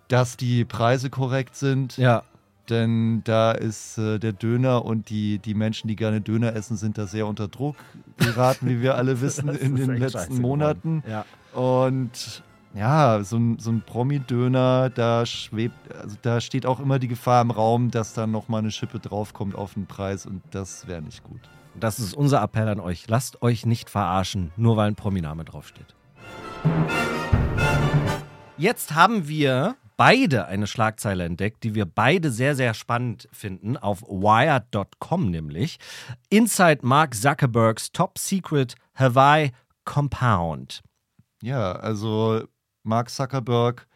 dass 0.08 0.38
die 0.38 0.66
Preise 0.66 1.10
korrekt 1.10 1.56
sind. 1.56 1.98
Ja. 1.98 2.24
Denn 2.70 3.22
da 3.24 3.52
ist 3.52 3.98
äh, 3.98 4.18
der 4.20 4.34
Döner 4.34 4.86
und 4.86 5.10
die, 5.10 5.40
die 5.40 5.54
Menschen, 5.54 5.88
die 5.88 5.96
gerne 5.96 6.22
Döner 6.22 6.56
essen, 6.56 6.78
sind 6.78 6.98
da 6.98 7.08
sehr 7.08 7.28
unter 7.28 7.48
Druck 7.48 7.76
geraten, 8.18 8.70
wie 8.70 8.82
wir 8.82 8.96
alle 8.96 9.20
wissen, 9.22 9.50
in 9.50 9.76
ist 9.76 9.88
den 9.88 9.98
letzten 9.98 10.40
Monaten. 10.40 11.04
Ja. 11.08 11.26
Und 11.60 12.44
ja, 12.74 13.24
so 13.24 13.38
ein, 13.38 13.60
so 13.60 13.72
ein 13.72 13.82
Promi-Döner, 13.82 14.90
da 14.90 15.26
schwebt, 15.26 15.94
also 15.94 16.16
da 16.22 16.40
steht 16.40 16.66
auch 16.66 16.80
immer 16.80 17.00
die 17.00 17.08
Gefahr 17.08 17.42
im 17.42 17.52
Raum, 17.52 17.92
dass 17.92 18.14
dann 18.14 18.32
nochmal 18.32 18.60
eine 18.60 18.72
Schippe 18.72 19.00
draufkommt 19.00 19.56
auf 19.56 19.74
den 19.74 19.88
Preis 19.88 20.26
und 20.26 20.42
das 20.52 20.88
wäre 20.88 21.02
nicht 21.02 21.24
gut. 21.24 21.42
Das 21.76 22.00
ist 22.00 22.14
unser 22.14 22.42
Appell 22.42 22.68
an 22.68 22.80
euch. 22.80 23.08
Lasst 23.08 23.42
euch 23.42 23.66
nicht 23.66 23.90
verarschen, 23.90 24.52
nur 24.58 24.78
weil 24.78 24.88
ein 24.88 24.96
Prominame 24.96 25.46
draufsteht. 25.46 25.96
Jetzt 28.58 28.94
haben 28.94 29.28
wir 29.28 29.76
beide 29.98 30.46
eine 30.46 30.68
Schlagzeile 30.68 31.26
entdeckt, 31.26 31.64
die 31.64 31.76
wir 31.76 31.86
beide 31.86 32.32
sehr, 32.32 32.56
sehr 32.56 32.74
spannend 32.74 33.28
finden, 33.32 33.78
auf 33.78 34.02
wired.com 34.02 35.30
nämlich. 35.30 35.78
Inside 36.30 36.80
Mark 36.84 37.16
Zuckerbergs 37.16 37.92
Top 37.92 38.18
Secret 38.18 38.76
Hawaii 38.96 39.52
Compound. 39.86 40.82
Ja, 41.42 41.72
also 41.74 42.44
Mark 42.84 43.10
Zuckerberg 43.10 43.88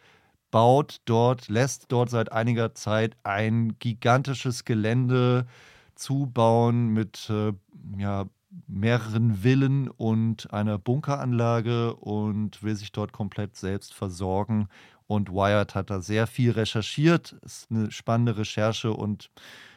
baut 0.50 1.00
dort, 1.04 1.48
lässt 1.48 1.86
dort 1.88 2.10
seit 2.10 2.32
einiger 2.32 2.74
Zeit 2.74 3.16
ein 3.24 3.78
gigantisches 3.78 4.64
Gelände 4.64 5.46
zubauen 5.94 6.88
mit 6.88 7.28
äh, 7.30 7.52
ja, 7.98 8.26
mehreren 8.66 9.42
Villen 9.42 9.88
und 9.88 10.52
einer 10.52 10.78
Bunkeranlage 10.78 11.94
und 11.94 12.62
will 12.62 12.76
sich 12.76 12.92
dort 12.92 13.12
komplett 13.12 13.56
selbst 13.56 13.92
versorgen. 13.94 14.68
Und 15.06 15.30
Wired 15.30 15.74
hat 15.74 15.90
da 15.90 16.00
sehr 16.00 16.26
viel 16.26 16.52
recherchiert. 16.52 17.36
Ist 17.42 17.70
eine 17.70 17.90
spannende 17.90 18.36
Recherche 18.38 18.92
und 18.92 19.30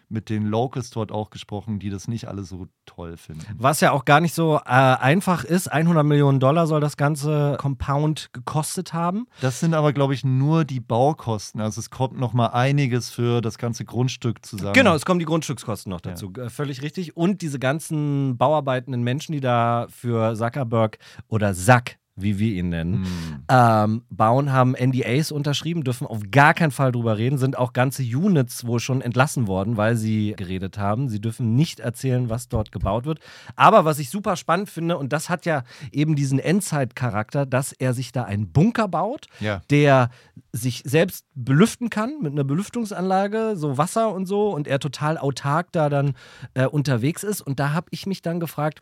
mit 0.09 0.29
den 0.29 0.45
Locals 0.45 0.89
dort 0.89 1.11
auch 1.11 1.29
gesprochen, 1.29 1.79
die 1.79 1.89
das 1.89 2.07
nicht 2.07 2.27
alle 2.27 2.43
so 2.43 2.67
toll 2.85 3.15
finden. 3.17 3.45
Was 3.57 3.79
ja 3.81 3.91
auch 3.91 4.05
gar 4.05 4.19
nicht 4.19 4.33
so 4.33 4.57
äh, 4.57 4.69
einfach 4.69 5.43
ist. 5.43 5.67
100 5.67 6.03
Millionen 6.05 6.39
Dollar 6.39 6.65
soll 6.67 6.81
das 6.81 6.97
ganze 6.97 7.55
Compound 7.59 8.29
gekostet 8.33 8.93
haben. 8.93 9.27
Das 9.41 9.59
sind 9.59 9.73
aber, 9.73 9.93
glaube 9.93 10.13
ich, 10.13 10.25
nur 10.25 10.65
die 10.65 10.79
Baukosten. 10.79 11.61
Also 11.61 11.79
es 11.79 11.89
kommt 11.91 12.19
noch 12.19 12.33
mal 12.33 12.47
einiges 12.47 13.11
für 13.11 13.41
das 13.41 13.57
ganze 13.57 13.85
Grundstück 13.85 14.45
zusammen. 14.45 14.73
Genau, 14.73 14.95
es 14.95 15.05
kommen 15.05 15.19
die 15.19 15.25
Grundstückskosten 15.25 15.91
noch 15.91 16.01
dazu. 16.01 16.33
Ja. 16.35 16.49
Völlig 16.49 16.81
richtig. 16.81 17.15
Und 17.15 17.41
diese 17.41 17.59
ganzen 17.59 18.37
bauarbeitenden 18.37 19.03
Menschen, 19.03 19.33
die 19.33 19.41
da 19.41 19.85
für 19.89 20.35
Zuckerberg 20.35 20.97
oder 21.27 21.53
Zack 21.53 21.98
wie 22.21 22.39
wir 22.39 22.53
ihn 22.53 22.69
nennen, 22.69 23.01
mhm. 23.01 23.43
ähm, 23.49 24.01
bauen, 24.09 24.51
haben 24.51 24.73
NDAs 24.73 25.31
unterschrieben, 25.31 25.83
dürfen 25.83 26.07
auf 26.07 26.21
gar 26.31 26.53
keinen 26.53 26.71
Fall 26.71 26.91
drüber 26.91 27.17
reden, 27.17 27.37
sind 27.37 27.57
auch 27.57 27.73
ganze 27.73 28.03
Units 28.03 28.65
wohl 28.65 28.79
schon 28.79 29.01
entlassen 29.01 29.47
worden, 29.47 29.77
weil 29.77 29.95
sie 29.95 30.33
geredet 30.37 30.77
haben. 30.77 31.09
Sie 31.09 31.21
dürfen 31.21 31.55
nicht 31.55 31.79
erzählen, 31.79 32.29
was 32.29 32.49
dort 32.49 32.71
gebaut 32.71 33.05
wird. 33.05 33.19
Aber 33.55 33.85
was 33.85 33.99
ich 33.99 34.09
super 34.09 34.35
spannend 34.35 34.69
finde, 34.69 34.97
und 34.97 35.13
das 35.13 35.29
hat 35.29 35.45
ja 35.45 35.63
eben 35.91 36.15
diesen 36.15 36.39
Endzeit-Charakter, 36.39 37.45
dass 37.45 37.71
er 37.71 37.93
sich 37.93 38.11
da 38.11 38.23
einen 38.23 38.51
Bunker 38.51 38.87
baut, 38.87 39.27
ja. 39.39 39.61
der 39.69 40.09
sich 40.51 40.83
selbst 40.85 41.25
belüften 41.35 41.89
kann 41.89 42.21
mit 42.21 42.31
einer 42.33 42.43
Belüftungsanlage, 42.43 43.53
so 43.55 43.77
Wasser 43.77 44.13
und 44.13 44.25
so, 44.25 44.49
und 44.49 44.67
er 44.67 44.79
total 44.79 45.17
autark 45.17 45.71
da 45.71 45.89
dann 45.89 46.13
äh, 46.53 46.65
unterwegs 46.65 47.23
ist. 47.23 47.41
Und 47.41 47.59
da 47.59 47.73
habe 47.73 47.87
ich 47.91 48.05
mich 48.05 48.21
dann 48.21 48.39
gefragt, 48.39 48.81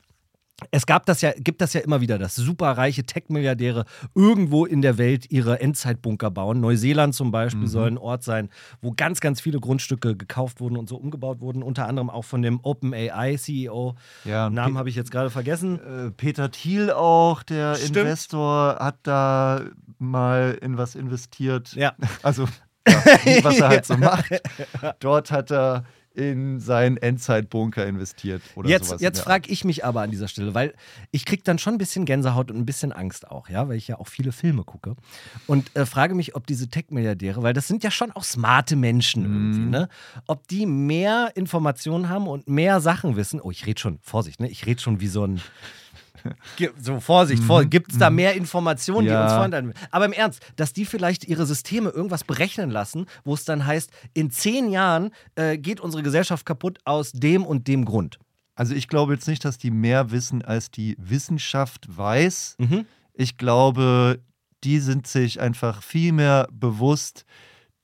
es 0.71 0.87
gab 0.87 1.05
das 1.05 1.21
ja, 1.21 1.33
gibt 1.37 1.61
das 1.61 1.73
ja 1.73 1.81
immer 1.81 2.01
wieder, 2.01 2.17
dass 2.17 2.35
superreiche 2.35 3.03
Tech-Milliardäre 3.03 3.85
irgendwo 4.15 4.65
in 4.65 4.81
der 4.81 4.97
Welt 4.97 5.29
ihre 5.29 5.59
Endzeitbunker 5.59 6.31
bauen. 6.31 6.59
Neuseeland 6.61 7.13
zum 7.13 7.31
Beispiel 7.31 7.61
mhm. 7.61 7.67
soll 7.67 7.87
ein 7.87 7.97
Ort 7.97 8.23
sein, 8.23 8.49
wo 8.81 8.91
ganz, 8.91 9.19
ganz 9.19 9.39
viele 9.39 9.59
Grundstücke 9.59 10.15
gekauft 10.15 10.59
wurden 10.59 10.77
und 10.77 10.89
so 10.89 10.97
umgebaut 10.97 11.41
wurden. 11.41 11.61
Unter 11.61 11.87
anderem 11.87 12.09
auch 12.09 12.25
von 12.25 12.41
dem 12.41 12.59
OpenAI-CEO. 12.61 13.95
Ja, 14.25 14.49
Namen 14.49 14.77
habe 14.79 14.89
ich 14.89 14.95
jetzt 14.95 15.11
gerade 15.11 15.29
vergessen. 15.29 15.79
Äh, 15.79 16.11
Peter 16.11 16.49
Thiel 16.49 16.89
auch, 16.91 17.43
der 17.43 17.75
Stimmt. 17.75 17.97
Investor, 17.97 18.77
hat 18.79 18.97
da 19.03 19.61
mal 19.99 20.57
in 20.61 20.77
was 20.77 20.95
investiert. 20.95 21.73
Ja. 21.73 21.93
Also, 22.23 22.45
ja, 22.87 23.43
was 23.43 23.59
er 23.59 23.67
halt 23.69 23.85
so 23.85 23.95
macht. 23.95 24.41
Dort 24.99 25.31
hat 25.31 25.51
er 25.51 25.83
in 26.17 26.59
seinen 26.59 26.97
Endzeitbunker 26.97 27.85
investiert. 27.85 28.41
Oder 28.55 28.69
jetzt 28.69 28.87
sowas 28.87 29.01
jetzt 29.01 29.19
frage 29.19 29.51
ich 29.51 29.63
mich 29.63 29.85
aber 29.85 30.01
an 30.01 30.09
dieser 30.09 30.27
Stelle, 30.27 30.55
weil 30.55 30.73
ich 31.11 31.25
kriege 31.25 31.43
dann 31.43 31.59
schon 31.59 31.75
ein 31.75 31.77
bisschen 31.77 32.05
Gänsehaut 32.05 32.49
und 32.49 32.57
ein 32.57 32.65
bisschen 32.65 32.91
Angst 32.91 33.29
auch, 33.29 33.49
ja, 33.49 33.69
weil 33.69 33.77
ich 33.77 33.87
ja 33.87 33.99
auch 33.99 34.07
viele 34.07 34.31
Filme 34.31 34.63
gucke 34.63 34.95
und 35.45 35.75
äh, 35.75 35.85
frage 35.85 36.15
mich, 36.15 36.35
ob 36.35 36.47
diese 36.47 36.69
Tech-Milliardäre, 36.69 37.43
weil 37.43 37.53
das 37.53 37.67
sind 37.67 37.83
ja 37.83 37.91
schon 37.91 38.11
auch 38.11 38.23
smarte 38.23 38.75
Menschen 38.75 39.27
mhm. 39.27 39.35
irgendwie, 39.35 39.69
ne, 39.69 39.89
ob 40.25 40.47
die 40.47 40.65
mehr 40.65 41.31
Informationen 41.35 42.09
haben 42.09 42.27
und 42.27 42.47
mehr 42.47 42.81
Sachen 42.81 43.15
wissen. 43.15 43.39
Oh, 43.39 43.51
ich 43.51 43.67
rede 43.67 43.79
schon, 43.79 43.99
Vorsicht, 44.01 44.39
ne, 44.39 44.49
ich 44.49 44.65
rede 44.65 44.81
schon 44.81 44.99
wie 44.99 45.07
so 45.07 45.23
ein 45.23 45.39
so, 46.79 46.99
Vorsicht, 46.99 47.43
Vorsicht. 47.43 47.71
Gibt 47.71 47.91
es 47.91 47.97
da 47.97 48.09
mhm. 48.09 48.15
mehr 48.15 48.33
Informationen, 48.35 49.07
ja. 49.07 49.17
die 49.17 49.23
uns 49.23 49.33
vorenthalten? 49.33 49.73
Aber 49.91 50.05
im 50.05 50.13
Ernst, 50.13 50.41
dass 50.55 50.73
die 50.73 50.85
vielleicht 50.85 51.25
ihre 51.25 51.45
Systeme 51.45 51.89
irgendwas 51.89 52.23
berechnen 52.23 52.69
lassen, 52.69 53.05
wo 53.23 53.33
es 53.33 53.45
dann 53.45 53.65
heißt, 53.65 53.91
in 54.13 54.31
zehn 54.31 54.69
Jahren 54.69 55.11
äh, 55.35 55.57
geht 55.57 55.79
unsere 55.79 56.03
Gesellschaft 56.03 56.45
kaputt 56.45 56.79
aus 56.85 57.11
dem 57.11 57.45
und 57.45 57.67
dem 57.67 57.85
Grund. 57.85 58.19
Also 58.55 58.73
ich 58.73 58.87
glaube 58.87 59.13
jetzt 59.13 59.27
nicht, 59.27 59.45
dass 59.45 59.57
die 59.57 59.71
mehr 59.71 60.11
wissen, 60.11 60.43
als 60.43 60.71
die 60.71 60.95
Wissenschaft 60.99 61.85
weiß. 61.95 62.55
Mhm. 62.57 62.85
Ich 63.13 63.37
glaube, 63.37 64.19
die 64.63 64.79
sind 64.79 65.07
sich 65.07 65.39
einfach 65.39 65.83
viel 65.83 66.11
mehr 66.11 66.47
bewusst, 66.51 67.25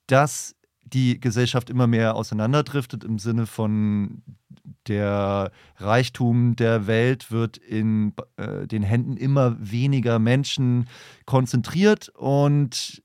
dass 0.07 0.55
die 0.81 1.19
Gesellschaft 1.19 1.69
immer 1.69 1.87
mehr 1.87 2.15
auseinanderdriftet 2.15 3.03
im 3.03 3.19
Sinne 3.19 3.45
von 3.45 4.23
der 4.87 5.51
Reichtum 5.77 6.55
der 6.55 6.87
Welt 6.87 7.31
wird 7.31 7.57
in 7.57 8.13
äh, 8.37 8.67
den 8.67 8.83
Händen 8.83 9.17
immer 9.17 9.55
weniger 9.59 10.19
Menschen 10.19 10.87
konzentriert 11.25 12.09
und 12.09 13.03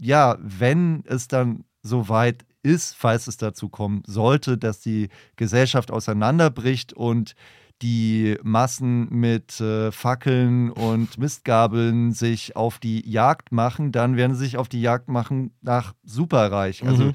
ja, 0.00 0.36
wenn 0.40 1.04
es 1.06 1.28
dann 1.28 1.64
so 1.82 2.08
weit 2.08 2.44
ist, 2.62 2.96
falls 2.96 3.26
es 3.26 3.36
dazu 3.36 3.68
kommen 3.68 4.02
sollte, 4.06 4.58
dass 4.58 4.80
die 4.80 5.08
Gesellschaft 5.36 5.90
auseinanderbricht 5.90 6.92
und 6.92 7.34
die 7.82 8.36
Massen 8.42 9.08
mit 9.10 9.60
äh, 9.60 9.90
Fackeln 9.90 10.70
und 10.70 11.18
Mistgabeln 11.18 12.12
sich 12.12 12.54
auf 12.56 12.78
die 12.78 13.08
Jagd 13.08 13.52
machen, 13.52 13.92
dann 13.92 14.16
werden 14.16 14.34
sie 14.34 14.44
sich 14.44 14.56
auf 14.56 14.68
die 14.68 14.80
Jagd 14.80 15.08
machen 15.08 15.52
nach 15.60 15.94
Superreich. 16.04 16.84
Also 16.84 17.06
mhm. 17.06 17.12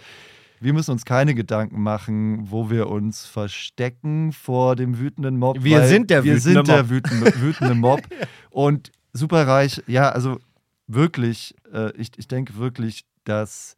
Wir 0.60 0.74
müssen 0.74 0.92
uns 0.92 1.06
keine 1.06 1.36
Gedanken 1.36 1.82
machen, 1.82 2.50
wo 2.50 2.70
wir 2.70 2.88
uns 2.90 3.26
verstecken 3.26 4.32
vor 4.32 4.76
dem 4.76 5.00
wütenden 5.00 5.38
Mob. 5.38 5.64
Wir 5.64 5.84
sind 5.88 6.10
der 6.10 6.24
wir 6.24 6.36
wütende 6.36 6.54
sind 6.54 6.68
der 6.68 6.90
wütende, 6.90 7.42
wütende 7.42 7.76
Mob. 7.76 8.02
und 8.50 8.92
Superreich, 9.14 9.84
ja, 9.88 10.10
also 10.10 10.40
wirklich, 10.88 11.56
äh, 11.74 11.92
ich, 11.98 12.12
ich 12.18 12.28
denke 12.28 12.58
wirklich, 12.58 13.06
dass 13.24 13.76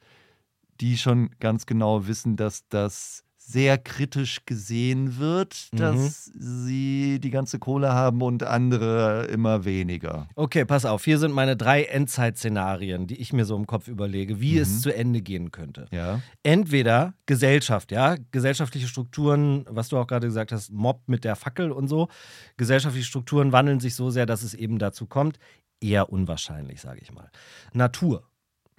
die 0.79 0.97
schon 0.97 1.31
ganz 1.39 1.65
genau 1.65 2.07
wissen, 2.07 2.35
dass 2.35 2.67
das 2.69 3.23
sehr 3.49 3.79
kritisch 3.79 4.45
gesehen 4.45 5.17
wird, 5.17 5.69
dass 5.73 6.31
mhm. 6.33 6.39
sie 6.39 7.19
die 7.19 7.31
ganze 7.31 7.57
Kohle 7.57 7.93
haben 7.93 8.21
und 8.21 8.43
andere 8.43 9.25
immer 9.25 9.65
weniger. 9.65 10.27
Okay, 10.35 10.65
pass 10.65 10.85
auf. 10.85 11.03
Hier 11.03 11.17
sind 11.17 11.31
meine 11.31 11.57
drei 11.57 11.83
Endzeit-Szenarien, 11.85 13.07
die 13.07 13.19
ich 13.19 13.33
mir 13.33 13.45
so 13.45 13.55
im 13.55 13.65
Kopf 13.65 13.87
überlege, 13.87 14.39
wie 14.39 14.55
mhm. 14.55 14.61
es 14.61 14.81
zu 14.81 14.95
Ende 14.95 15.21
gehen 15.21 15.51
könnte. 15.51 15.87
Ja. 15.91 16.21
Entweder 16.43 17.15
Gesellschaft, 17.25 17.91
ja, 17.91 18.17
gesellschaftliche 18.29 18.87
Strukturen, 18.87 19.65
was 19.67 19.89
du 19.89 19.97
auch 19.97 20.05
gerade 20.05 20.27
gesagt 20.27 20.51
hast, 20.51 20.71
Mob 20.71 21.01
mit 21.07 21.23
der 21.23 21.35
Fackel 21.35 21.71
und 21.71 21.87
so. 21.87 22.07
Gesellschaftliche 22.57 23.07
Strukturen 23.07 23.51
wandeln 23.51 23.79
sich 23.79 23.95
so 23.95 24.11
sehr, 24.11 24.27
dass 24.27 24.43
es 24.43 24.53
eben 24.53 24.77
dazu 24.77 25.07
kommt. 25.07 25.39
Eher 25.81 26.11
unwahrscheinlich, 26.11 26.81
sage 26.81 26.99
ich 27.01 27.11
mal. 27.11 27.31
Natur. 27.73 28.28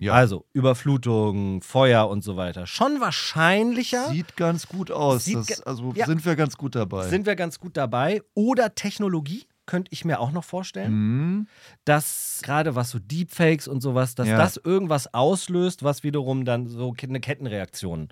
Ja. 0.00 0.14
Also 0.14 0.46
Überflutung, 0.54 1.60
Feuer 1.60 2.08
und 2.08 2.24
so 2.24 2.36
weiter. 2.36 2.66
Schon 2.66 3.00
wahrscheinlicher. 3.00 4.08
Sieht 4.08 4.34
ganz 4.34 4.66
gut 4.66 4.90
aus. 4.90 5.26
Das, 5.26 5.60
also 5.62 5.92
ja. 5.94 6.06
sind 6.06 6.24
wir 6.24 6.36
ganz 6.36 6.56
gut 6.56 6.74
dabei. 6.74 7.06
Sind 7.08 7.26
wir 7.26 7.36
ganz 7.36 7.60
gut 7.60 7.76
dabei. 7.76 8.22
Oder 8.34 8.74
Technologie 8.74 9.46
könnte 9.66 9.90
ich 9.92 10.04
mir 10.06 10.18
auch 10.18 10.32
noch 10.32 10.42
vorstellen, 10.42 10.92
mhm. 10.92 11.48
dass 11.84 12.40
gerade 12.42 12.74
was 12.74 12.90
so 12.90 12.98
Deepfakes 12.98 13.68
und 13.68 13.82
sowas, 13.82 14.16
dass 14.16 14.26
ja. 14.26 14.38
das 14.38 14.56
irgendwas 14.56 15.12
auslöst, 15.14 15.84
was 15.84 16.02
wiederum 16.02 16.44
dann 16.44 16.66
so 16.66 16.94
eine 17.00 17.20
Kettenreaktion 17.20 18.08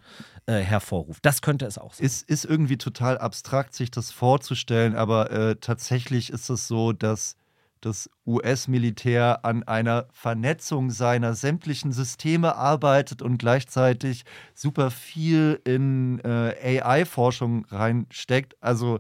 äh, 0.47 0.61
hervorruft. 0.61 1.25
Das 1.25 1.43
könnte 1.43 1.67
es 1.67 1.79
auch 1.79 1.95
sein. 1.95 2.07
Ist, 2.07 2.29
ist 2.29 2.45
irgendwie 2.45 2.77
total 2.77 3.19
abstrakt, 3.19 3.75
sich 3.75 3.91
das 3.91 4.13
vorzustellen, 4.13 4.95
aber 4.95 5.33
äh, 5.33 5.57
tatsächlich 5.57 6.31
ist 6.31 6.49
es 6.49 6.69
so, 6.69 6.93
dass 6.93 7.35
das 7.81 8.11
US-Militär 8.27 9.45
an 9.45 9.63
einer 9.63 10.07
Vernetzung 10.13 10.91
seiner 10.91 11.35
sämtlichen 11.35 11.93
Systeme 11.93 12.57
arbeitet 12.57 13.23
und 13.23 13.39
gleichzeitig 13.39 14.25
super 14.55 14.91
viel 14.91 15.61
in 15.65 16.21
äh, 16.21 16.81
AI-Forschung 16.83 17.67
reinsteckt. 17.71 18.57
Also 18.61 18.99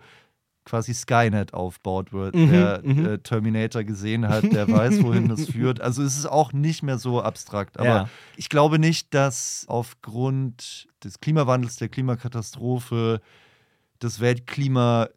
quasi 0.68 0.92
Skynet 0.92 1.54
aufbaut 1.54 2.12
wird. 2.12 2.34
Mhm, 2.34 2.50
der 2.50 2.80
mhm. 2.84 3.06
äh, 3.06 3.18
Terminator 3.18 3.84
gesehen 3.84 4.28
hat, 4.28 4.44
der 4.52 4.68
weiß, 4.68 5.02
wohin 5.02 5.28
das 5.28 5.46
führt. 5.50 5.80
Also 5.80 6.02
es 6.02 6.16
ist 6.16 6.26
auch 6.26 6.52
nicht 6.52 6.82
mehr 6.82 6.98
so 6.98 7.22
abstrakt. 7.22 7.78
Aber 7.78 7.88
ja. 7.88 8.08
ich 8.36 8.48
glaube 8.48 8.78
nicht, 8.78 9.14
dass 9.14 9.64
aufgrund 9.66 10.88
des 11.02 11.20
Klimawandels, 11.20 11.76
der 11.76 11.88
Klimakatastrophe, 11.88 13.20
das 13.98 14.20
Weltklima 14.20 15.08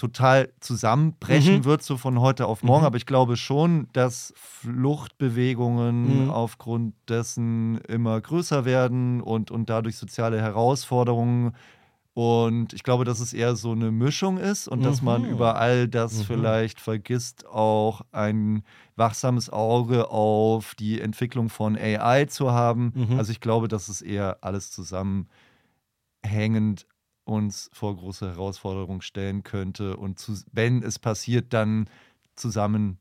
total 0.00 0.50
zusammenbrechen 0.60 1.58
Mhm. 1.58 1.64
wird, 1.66 1.82
so 1.82 1.98
von 1.98 2.20
heute 2.20 2.46
auf 2.46 2.62
morgen. 2.62 2.82
Mhm. 2.82 2.86
Aber 2.86 2.96
ich 2.96 3.04
glaube 3.04 3.36
schon, 3.36 3.88
dass 3.92 4.32
Fluchtbewegungen 4.36 6.24
Mhm. 6.24 6.30
aufgrund 6.30 6.94
dessen 7.08 7.78
immer 7.86 8.18
größer 8.20 8.64
werden 8.64 9.20
und, 9.20 9.50
und 9.50 9.68
dadurch 9.68 9.96
soziale 9.96 10.40
Herausforderungen. 10.40 11.54
Und 12.14 12.72
ich 12.72 12.82
glaube, 12.82 13.04
dass 13.04 13.20
es 13.20 13.32
eher 13.32 13.54
so 13.56 13.72
eine 13.72 13.90
Mischung 13.90 14.38
ist 14.38 14.68
und 14.68 14.84
dass 14.84 15.02
man 15.02 15.22
Mhm. 15.22 15.28
über 15.30 15.56
all 15.56 15.86
das 15.86 16.20
Mhm. 16.20 16.24
vielleicht 16.24 16.80
vergisst, 16.80 17.46
auch 17.46 18.00
ein 18.10 18.62
wachsames 18.96 19.50
Auge 19.50 20.10
auf 20.10 20.74
die 20.74 21.00
Entwicklung 21.00 21.50
von 21.50 21.76
AI 21.76 22.24
zu 22.24 22.52
haben. 22.52 22.92
Mhm. 22.94 23.18
Also 23.18 23.32
ich 23.32 23.40
glaube, 23.40 23.68
dass 23.68 23.88
es 23.88 24.00
eher 24.02 24.38
alles 24.40 24.70
zusammenhängend 24.70 26.86
uns 27.30 27.70
vor 27.72 27.96
große 27.96 28.28
Herausforderungen 28.30 29.00
stellen 29.02 29.42
könnte 29.42 29.96
und 29.96 30.18
zu, 30.18 30.32
wenn 30.52 30.82
es 30.82 30.98
passiert, 30.98 31.52
dann 31.52 31.88
zusammen 32.36 32.98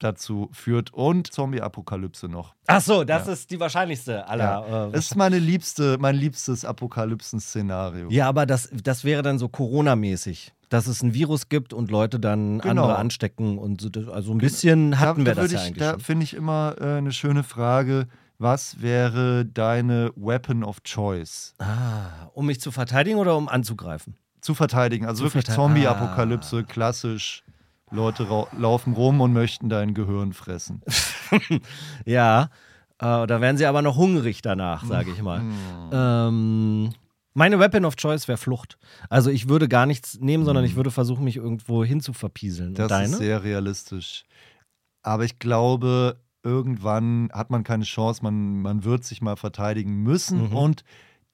dazu 0.00 0.50
führt 0.52 0.92
und 0.92 1.32
Zombie-Apokalypse 1.32 2.28
noch. 2.28 2.54
Ach 2.66 2.80
so, 2.80 3.04
das 3.04 3.26
Ja. 3.26 3.32
ist 3.32 3.50
die 3.50 3.60
wahrscheinlichste 3.60 4.26
aller. 4.28 4.88
äh, 4.88 4.92
Das 4.92 5.06
ist 5.06 5.16
meine 5.16 5.38
liebste, 5.38 5.96
mein 5.98 6.16
liebstes 6.16 6.64
Apokalypsen-Szenario. 6.64 8.10
Ja, 8.10 8.28
aber 8.28 8.46
das, 8.46 8.68
das 8.82 9.04
wäre 9.04 9.22
dann 9.22 9.38
so 9.38 9.48
Corona-mäßig, 9.48 10.52
dass 10.68 10.86
es 10.88 11.02
ein 11.02 11.14
Virus 11.14 11.48
gibt 11.48 11.72
und 11.72 11.90
Leute 11.90 12.18
dann 12.20 12.58
Genau. 12.58 12.82
andere 12.82 12.96
anstecken 12.96 13.56
und 13.58 13.80
so. 13.80 13.88
Also 14.10 14.32
ein 14.32 14.38
bisschen 14.38 14.98
hatten 14.98 15.24
da, 15.24 15.30
wir 15.30 15.34
da 15.36 15.42
das 15.42 15.52
ja 15.52 15.58
ich, 15.60 15.64
eigentlich 15.66 15.78
Da 15.84 15.98
finde 15.98 16.24
ich 16.24 16.34
immer 16.34 16.74
äh, 16.80 16.84
eine 16.98 17.12
schöne 17.12 17.42
Frage. 17.44 18.06
Was 18.38 18.80
wäre 18.82 19.44
deine 19.46 20.12
Weapon 20.16 20.64
of 20.64 20.82
Choice? 20.82 21.54
Ah, 21.58 22.26
um 22.34 22.46
mich 22.46 22.60
zu 22.60 22.70
verteidigen 22.72 23.18
oder 23.18 23.36
um 23.36 23.48
anzugreifen? 23.48 24.16
Zu 24.40 24.54
verteidigen. 24.54 25.06
Also 25.06 25.26
Zu 25.28 25.34
wirklich. 25.34 25.54
Zombie-Apokalypse, 25.54 26.58
Ah. 26.58 26.62
klassisch. 26.62 27.42
Leute 27.90 28.26
laufen 28.58 28.94
rum 28.94 29.20
und 29.20 29.32
möchten 29.32 29.68
dein 29.68 29.94
Gehirn 29.94 30.32
fressen. 30.32 30.82
Ja, 32.04 32.50
äh, 32.98 33.26
da 33.26 33.40
werden 33.40 33.56
sie 33.56 33.66
aber 33.66 33.82
noch 33.82 33.96
hungrig 33.96 34.42
danach, 34.42 34.84
sage 34.84 35.10
ich 35.12 35.22
mal. 35.22 35.40
Mhm. 35.40 35.90
Ähm, 35.92 36.92
meine 37.34 37.58
Weapon 37.58 37.84
of 37.84 37.96
Choice 37.96 38.28
wäre 38.28 38.38
Flucht. 38.38 38.78
Also 39.08 39.30
ich 39.30 39.48
würde 39.48 39.68
gar 39.68 39.86
nichts 39.86 40.18
nehmen, 40.20 40.44
sondern 40.44 40.64
ich 40.64 40.76
würde 40.76 40.90
versuchen, 40.90 41.24
mich 41.24 41.36
irgendwo 41.36 41.84
hin 41.84 42.00
zu 42.00 42.12
verpieseln. 42.12 42.70
Mhm. 42.70 42.74
Das 42.74 43.10
ist 43.10 43.18
sehr 43.18 43.42
realistisch. 43.42 44.24
Aber 45.02 45.24
ich 45.24 45.38
glaube, 45.38 46.16
irgendwann 46.44 47.30
hat 47.32 47.50
man 47.50 47.64
keine 47.64 47.84
Chance, 47.84 48.22
man, 48.22 48.60
man 48.60 48.84
wird 48.84 49.04
sich 49.04 49.22
mal 49.22 49.36
verteidigen 49.36 50.02
müssen. 50.02 50.50
Mhm. 50.50 50.56
Und 50.56 50.84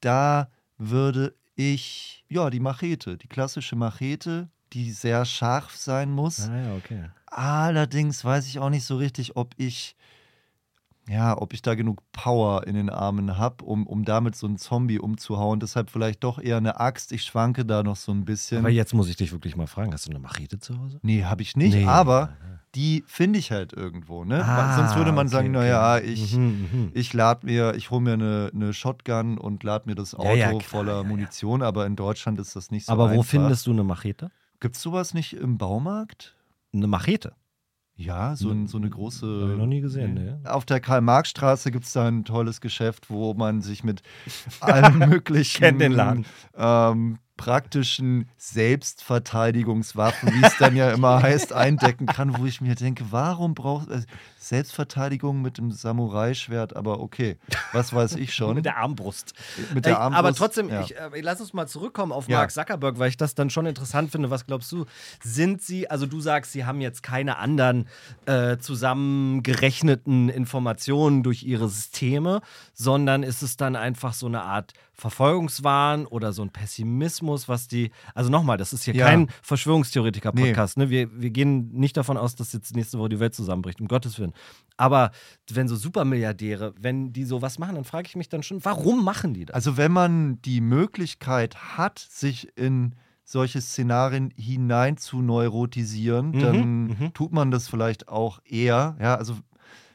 da 0.01 0.49
würde 0.79 1.35
ich, 1.57 2.25
ja, 2.29 2.49
die 2.49 2.61
Machete, 2.61 3.19
die 3.19 3.29
klassische 3.29 3.77
Machete, 3.77 4.49
die 4.73 4.93
sehr 4.93 5.25
scharf 5.25 5.77
sein 5.77 6.11
muss. 6.11 6.49
ah, 6.49 6.57
ja, 6.57 6.75
okay. 6.77 7.11
Allerdings 7.27 8.25
weiß 8.25 8.47
ich 8.47 8.59
auch 8.59 8.71
nicht 8.71 8.85
so 8.85 8.97
richtig, 8.97 9.37
ob 9.37 9.55
ich, 9.57 9.97
ja, 11.11 11.37
ob 11.37 11.53
ich 11.53 11.61
da 11.63 11.75
genug 11.75 12.01
Power 12.13 12.67
in 12.67 12.75
den 12.77 12.89
Armen 12.89 13.37
habe, 13.37 13.65
um, 13.65 13.87
um 13.87 14.05
damit 14.05 14.37
so 14.37 14.47
einen 14.47 14.59
Zombie 14.59 14.99
umzuhauen. 15.01 15.59
Deshalb 15.59 15.91
vielleicht 15.91 16.23
doch 16.23 16.39
eher 16.39 16.59
eine 16.59 16.79
Axt. 16.79 17.11
Ich 17.13 17.25
schwanke 17.25 17.65
da 17.65 17.83
noch 17.83 17.97
so 17.97 18.13
ein 18.13 18.25
bisschen. 18.25 18.59
Aber 18.59 18.71
jetzt 18.71 18.95
muss 18.95 19.09
ich 19.09 19.17
dich 19.17 19.33
wirklich 19.33 19.57
mal 19.57 19.67
fragen, 19.67 19.93
hast 19.93 20.07
du 20.07 20.11
eine 20.11 20.21
Machete 20.21 20.61
zu 20.61 20.79
Hause? 20.79 21.01
Nee, 21.03 21.25
habe 21.25 21.43
ich 21.43 21.57
nicht, 21.57 21.75
Nee. 21.75 21.85
aber 21.87 22.35
die 22.77 23.03
finde 23.09 23.41
ich 23.41 23.51
halt 23.51 23.73
irgendwo, 23.73 24.25
ne? 24.25 24.45
Ah, 24.45 24.77
Sonst 24.77 24.95
würde 24.95 25.11
man 25.11 25.27
okay, 25.27 25.35
sagen, 25.35 25.49
okay. 25.57 25.59
naja, 25.71 25.99
ich, 25.99 26.37
Mhm, 26.37 26.69
mhm. 26.73 26.91
ich 26.95 27.13
lade 27.13 27.45
mir, 27.45 27.75
ich 27.75 27.91
hole 27.91 28.01
mir 28.01 28.13
eine, 28.13 28.51
eine 28.55 28.73
Shotgun 28.73 29.39
und 29.39 29.65
lade 29.65 29.89
mir 29.89 29.97
das 29.97 30.15
Auto 30.15 30.29
Ja, 30.29 30.35
ja, 30.35 30.49
klar, 30.51 30.61
voller 30.61 30.97
ja. 30.99 31.03
Munition, 31.03 31.63
aber 31.63 31.87
in 31.87 31.97
Deutschland 31.97 32.39
ist 32.39 32.55
das 32.55 32.71
nicht 32.71 32.87
so 32.87 32.93
Aber 32.93 33.09
wo 33.11 33.15
einfach. 33.15 33.25
findest 33.25 33.67
du 33.67 33.73
eine 33.73 33.83
Machete? 33.83 34.31
Gibt 34.61 34.77
es 34.77 34.83
sowas 34.83 35.15
nicht 35.15 35.33
im 35.33 35.59
Baumarkt? 35.59 36.37
Eine 36.73 36.87
Machete? 36.87 37.33
Ja, 38.01 38.35
so, 38.35 38.51
ein, 38.51 38.67
so 38.67 38.79
eine 38.79 38.89
große. 38.89 39.43
Hab 39.43 39.51
ich 39.51 39.59
noch 39.59 39.67
nie 39.67 39.83
gesehen, 39.83 40.15
ne? 40.15 40.41
Auf 40.45 40.65
der 40.65 40.81
Karl-Marx-Straße 40.81 41.71
gibt 41.71 41.85
es 41.85 41.93
da 41.93 42.09
ein 42.09 42.25
tolles 42.25 42.63
Geschäft, 42.63 43.11
wo 43.11 43.35
man 43.35 43.61
sich 43.61 43.85
mit 43.85 44.03
allen 44.61 44.99
möglichen 45.11 45.61
Kenn 45.61 45.79
den 45.79 45.93
Laden. 45.93 46.25
Ähm, 46.57 47.19
praktischen 47.41 48.29
Selbstverteidigungswaffen, 48.37 50.31
wie 50.35 50.45
es 50.45 50.59
dann 50.59 50.77
ja 50.77 50.91
immer 50.91 51.23
heißt, 51.23 51.55
eindecken 51.55 52.05
kann, 52.05 52.39
wo 52.39 52.45
ich 52.45 52.61
mir 52.61 52.75
denke, 52.75 53.07
warum 53.09 53.55
braucht 53.55 53.89
äh, 53.89 54.03
Selbstverteidigung 54.39 55.41
mit 55.41 55.57
dem 55.57 55.71
Samurai-Schwert, 55.71 56.77
aber 56.77 57.01
okay, 57.01 57.39
was 57.73 57.95
weiß 57.95 58.17
ich 58.17 58.35
schon. 58.35 58.55
Mit 58.61 58.67
der 58.67 58.77
Armbrust. 58.77 59.33
Mit 59.73 59.87
der 59.87 60.01
Armbrust, 60.01 60.19
Aber 60.19 60.35
trotzdem, 60.35 60.69
ja. 60.69 60.83
ich, 60.83 60.97
äh, 60.97 61.21
lass 61.23 61.41
uns 61.41 61.55
mal 61.55 61.67
zurückkommen 61.67 62.13
auf 62.13 62.29
Ja. 62.29 62.39
Mark 62.39 62.51
Zuckerberg, 62.51 62.99
weil 62.99 63.09
ich 63.09 63.17
das 63.17 63.35
dann 63.35 63.49
schon 63.49 63.65
interessant 63.65 64.11
finde. 64.11 64.29
Was 64.29 64.45
glaubst 64.47 64.71
du? 64.73 64.85
Sind 65.23 65.63
sie, 65.63 65.89
also 65.89 66.05
du 66.05 66.21
sagst, 66.21 66.53
sie 66.53 66.67
haben 66.67 66.81
jetzt 66.83 67.03
keine 67.03 67.39
anderen 67.39 67.89
äh, 68.27 68.59
zusammengerechneten 68.59 70.29
Informationen 70.29 71.23
durch 71.23 71.43
ihre 71.43 71.69
Systeme, 71.71 72.43
sondern 72.75 73.23
ist 73.23 73.43
es 73.43 73.57
dann 73.57 73.77
einfach 73.77 74.13
so 74.13 74.27
eine 74.27 74.43
Art 74.43 74.75
Verfolgungswahn 75.01 76.07
oder 76.07 76.33
so 76.33 76.43
ein 76.43 76.51
Pessimismus, 76.51 77.49
was 77.49 77.67
die, 77.69 77.91
also 78.15 78.31
nochmal, 78.31 78.57
das 78.59 78.73
ist 78.73 78.85
hier 78.85 78.95
Ja. 78.95 79.07
kein 79.07 79.29
Verschwörungstheoretiker-Podcast, 79.43 80.77
ne? 80.79 80.91
Wir, 80.91 81.09
wir 81.21 81.31
gehen 81.31 81.71
nicht 81.73 81.97
davon 81.97 82.17
aus, 82.17 82.35
dass 82.37 82.53
jetzt 82.53 82.75
nächste 82.77 82.99
Woche 82.99 83.09
die 83.11 83.21
Welt 83.21 83.35
zusammenbricht, 83.35 83.81
um 83.81 83.89
Gottes 83.89 84.19
Willen. 84.19 84.33
Aber 84.77 85.11
wenn 85.51 85.69
so 85.69 85.77
Supermilliardäre, 85.77 86.75
wenn 86.81 87.13
die 87.13 87.25
sowas 87.25 87.59
machen, 87.59 87.75
dann 87.75 87.85
frage 87.85 88.07
ich 88.09 88.17
mich 88.17 88.29
dann 88.29 88.43
schon, 88.43 88.65
warum 88.65 89.05
machen 89.05 89.35
die 89.35 89.45
das? 89.47 89.55
Also 89.55 89.77
wenn 89.77 89.93
man 89.93 90.41
die 90.43 90.61
Möglichkeit 90.61 91.57
hat, 91.77 91.99
sich 91.99 92.49
in 92.57 92.95
solche 93.25 93.61
Szenarien 93.61 94.33
hinein 94.37 94.97
zu 94.97 95.23
neurotisieren, 95.23 96.31
Mhm, 96.31 96.41
dann 96.41 96.83
mhm. 96.87 97.13
tut 97.15 97.33
man 97.33 97.51
das 97.51 97.69
vielleicht 97.69 98.09
auch 98.09 98.41
eher. 98.45 98.97
Ja, 99.01 99.15
also, 99.15 99.35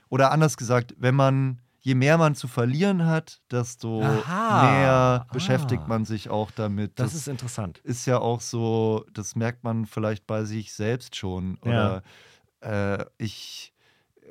oder 0.09 0.31
anders 0.31 0.55
gesagt, 0.57 0.95
wenn 0.97 1.15
man, 1.15 1.59
je 1.86 1.93
mehr 1.93 2.17
man 2.17 2.34
zu 2.34 2.48
verlieren 2.48 3.06
hat, 3.06 3.41
desto 3.52 4.02
Aha. 4.02 4.63
mehr 4.63 4.89
Ah. 4.89 5.28
beschäftigt 5.32 5.88
man 5.88 6.04
sich 6.04 6.30
auch 6.32 6.50
damit. 6.50 7.00
Das 7.00 7.13
ist 7.13 7.28
interessant. 7.28 7.78
ist 7.84 8.08
ja 8.08 8.17
auch 8.17 8.41
so, 8.41 9.06
das 9.13 9.36
merkt 9.36 9.63
man 9.63 9.86
vielleicht 9.86 10.26
bei 10.26 10.45
sich 10.45 10.74
selbst 10.74 11.15
schon. 11.15 11.60
Oder 11.62 12.02
äh, 12.62 13.06
ich, 13.19 13.71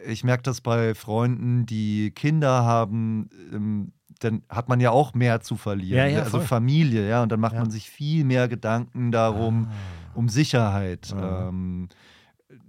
ich 0.04 0.24
merke 0.24 0.42
das 0.42 0.60
bei 0.62 0.96
Freunden, 0.96 1.64
die 1.64 2.10
Kinder 2.10 2.64
haben, 2.64 3.30
ähm, 3.52 3.92
dann 4.18 4.42
hat 4.48 4.68
man 4.68 4.80
ja 4.80 4.90
auch 4.90 5.14
mehr 5.14 5.40
zu 5.40 5.56
verlieren. 5.56 5.98
Ja, 5.98 6.06
ja, 6.06 6.22
also. 6.24 6.40
Familie, 6.40 7.08
ja. 7.08 7.22
Und 7.22 7.30
dann 7.30 7.40
macht 7.40 7.54
Ja. 7.54 7.60
man 7.60 7.70
sich 7.70 7.88
viel 7.88 8.24
mehr 8.24 8.48
Gedanken 8.48 9.12
darum, 9.12 9.68
um 10.14 10.28
Sicherheit. 10.28 11.14
Ah. 11.16 11.48
Ähm, 11.50 11.88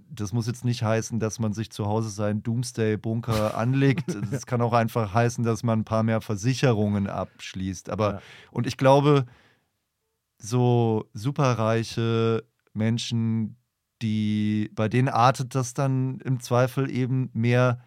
das 0.08 0.32
muss 0.32 0.46
jetzt 0.46 0.64
nicht 0.64 0.82
heißen, 0.82 1.18
dass 1.20 1.38
man 1.38 1.52
sich 1.52 1.70
zu 1.70 1.86
Hause 1.86 2.10
seinen 2.10 2.42
Doomsday-Bunker 2.42 3.54
anlegt. 3.56 4.04
Das 4.30 4.46
kann 4.46 4.60
auch 4.62 4.72
einfach 4.72 5.12
heißen, 5.14 5.44
dass 5.44 5.62
man 5.62 5.80
ein 5.80 5.84
paar 5.84 6.02
mehr 6.02 6.20
Versicherungen 6.20 7.06
abschließt. 7.08 7.90
Aber 7.90 8.14
Ja. 8.14 8.22
und 8.50 8.66
ich 8.66 8.76
glaube, 8.76 9.26
so 10.38 11.08
superreiche 11.14 12.44
Menschen, 12.72 13.56
die 14.02 14.70
bei 14.74 14.88
denen 14.88 15.08
artet 15.08 15.54
das 15.54 15.74
dann 15.74 16.20
im 16.20 16.40
Zweifel 16.40 16.90
eben 16.90 17.30
mehr 17.32 17.80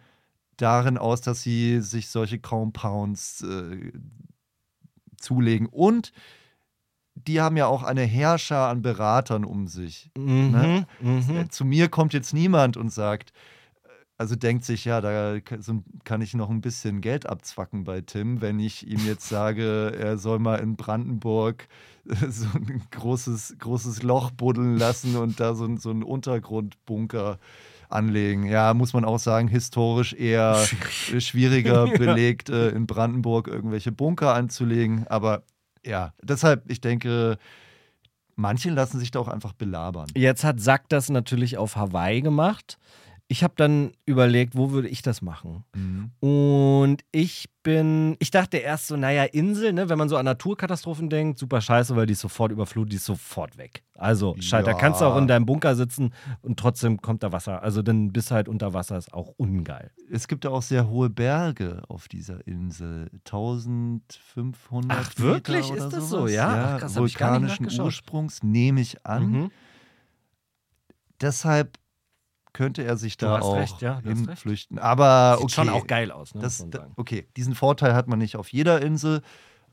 darin 0.56 0.98
aus, 0.98 1.20
dass 1.20 1.42
sie 1.42 1.80
sich 1.80 2.08
solche 2.08 2.38
Compounds 2.38 3.42
äh, 3.42 3.92
zulegen. 5.16 5.66
Und 5.66 6.12
die 7.26 7.40
haben 7.40 7.56
ja 7.56 7.66
auch 7.66 7.82
eine 7.82 8.02
Herrscher 8.02 8.68
an 8.68 8.82
Beratern 8.82 9.44
um 9.44 9.66
sich. 9.66 10.10
Mhm, 10.16 10.50
Ne? 10.50 10.86
mhm. 11.00 11.36
Äh, 11.36 11.48
Zu 11.48 11.64
mir 11.64 11.88
kommt 11.88 12.12
jetzt 12.12 12.32
niemand 12.34 12.76
und 12.76 12.92
sagt, 12.92 13.30
äh, 13.84 13.88
also 14.18 14.36
denkt 14.36 14.64
sich, 14.64 14.84
ja, 14.84 15.00
da 15.00 15.38
kann 16.04 16.20
ich 16.20 16.34
noch 16.34 16.50
ein 16.50 16.60
bisschen 16.60 17.00
Geld 17.00 17.26
abzwacken 17.26 17.84
bei 17.84 18.00
Tim, 18.00 18.40
wenn 18.40 18.58
ich 18.60 18.86
ihm 18.86 19.04
jetzt 19.06 19.28
sage, 19.28 19.94
er 19.98 20.18
soll 20.18 20.38
mal 20.38 20.56
in 20.56 20.76
Brandenburg 20.76 21.68
äh, 22.08 22.14
so 22.30 22.46
ein 22.54 22.82
großes, 22.90 23.56
großes 23.58 24.02
Loch 24.02 24.30
buddeln 24.30 24.76
lassen 24.76 25.16
und 25.16 25.40
da 25.40 25.54
so, 25.54 25.64
ein- 25.64 25.78
so 25.78 25.90
einen 25.90 26.02
Untergrundbunker 26.02 27.38
anlegen. 27.88 28.46
Ja, 28.46 28.72
muss 28.74 28.92
man 28.92 29.04
auch 29.04 29.18
sagen, 29.18 29.48
historisch 29.48 30.12
eher 30.12 30.54
schwierig. 30.56 31.24
schwieriger 31.26 31.86
belegt, 31.98 32.48
äh, 32.48 32.68
in 32.70 32.86
Brandenburg 32.86 33.48
irgendwelche 33.48 33.90
Bunker 33.90 34.34
anzulegen. 34.34 35.06
Aber 35.08 35.42
ja, 35.84 36.14
deshalb, 36.22 36.70
ich 36.70 36.80
denke, 36.80 37.38
manche 38.36 38.70
lassen 38.70 38.98
sich 38.98 39.10
da 39.10 39.20
auch 39.20 39.28
einfach 39.28 39.52
belabern. 39.52 40.08
Jetzt 40.14 40.44
hat 40.44 40.60
Sack 40.60 40.88
das 40.88 41.08
natürlich 41.08 41.58
auf 41.58 41.76
Hawaii 41.76 42.20
gemacht. 42.20 42.78
Ich 43.32 43.44
habe 43.44 43.54
dann 43.56 43.92
überlegt, 44.06 44.56
wo 44.56 44.72
würde 44.72 44.88
ich 44.88 45.02
das 45.02 45.22
machen? 45.22 45.62
Mhm. 45.72 46.10
Und 46.18 47.04
ich 47.12 47.48
bin, 47.62 48.16
ich 48.18 48.32
dachte 48.32 48.56
erst 48.56 48.88
so, 48.88 48.96
naja, 48.96 49.22
Insel, 49.22 49.72
ne, 49.72 49.88
wenn 49.88 49.98
man 49.98 50.08
so 50.08 50.16
an 50.16 50.24
Naturkatastrophen 50.24 51.08
denkt, 51.08 51.38
super 51.38 51.60
scheiße, 51.60 51.94
weil 51.94 52.06
die 52.06 52.14
ist 52.14 52.22
sofort 52.22 52.50
überflutet, 52.50 52.90
die 52.90 52.96
ist 52.96 53.04
sofort 53.04 53.56
weg. 53.56 53.84
Also, 53.96 54.34
scheiße, 54.40 54.64
da 54.64 54.72
Ja. 54.72 54.76
kannst 54.76 55.00
du 55.00 55.04
auch 55.04 55.16
in 55.16 55.28
deinem 55.28 55.46
Bunker 55.46 55.76
sitzen 55.76 56.12
und 56.42 56.58
trotzdem 56.58 57.00
kommt 57.00 57.22
da 57.22 57.30
Wasser. 57.30 57.62
Also, 57.62 57.82
dann 57.82 58.12
bist 58.12 58.32
du 58.32 58.34
halt 58.34 58.48
unter 58.48 58.74
Wasser, 58.74 58.98
ist 58.98 59.14
auch 59.14 59.28
ungeil. 59.36 59.92
Es 60.10 60.26
gibt 60.26 60.44
ja 60.44 60.50
auch 60.50 60.62
sehr 60.62 60.88
hohe 60.88 61.08
Berge 61.08 61.82
auf 61.86 62.08
dieser 62.08 62.44
Insel. 62.48 63.10
1500 63.26 64.90
Ach, 64.90 65.18
wirklich? 65.18 65.70
Meter 65.70 65.74
oder 65.74 65.84
Ist 65.86 65.92
das 65.96 66.08
so? 66.08 66.18
sowas. 66.18 66.32
Ja? 66.32 66.74
Ach, 66.74 66.80
krass, 66.80 66.96
hab 66.96 67.04
ich 67.06 67.16
gar 67.16 67.38
nicht 67.38 67.50
Vulkanischen. 67.60 67.80
Ursprungs, 67.84 68.42
nehme 68.42 68.80
ich 68.80 69.06
an. 69.06 69.30
Mhm. 69.30 69.50
deshalb 71.20 71.78
könnte 72.52 72.82
er 72.84 72.96
sich 72.96 73.16
da 73.16 73.38
auch 73.40 73.56
recht, 73.56 73.80
ja, 73.82 74.00
hinflüchten. 74.00 74.78
Aber 74.78 75.34
Sieht 75.36 75.44
okay. 75.44 75.54
schon 75.54 75.68
auch 75.68 75.86
geil 75.86 76.10
aus, 76.10 76.34
ne? 76.34 76.40
Das, 76.42 76.66
okay, 76.96 77.26
diesen 77.36 77.54
Vorteil 77.54 77.94
hat 77.94 78.08
man 78.08 78.18
nicht 78.18 78.36
auf 78.36 78.52
jeder 78.52 78.80
Insel. 78.82 79.22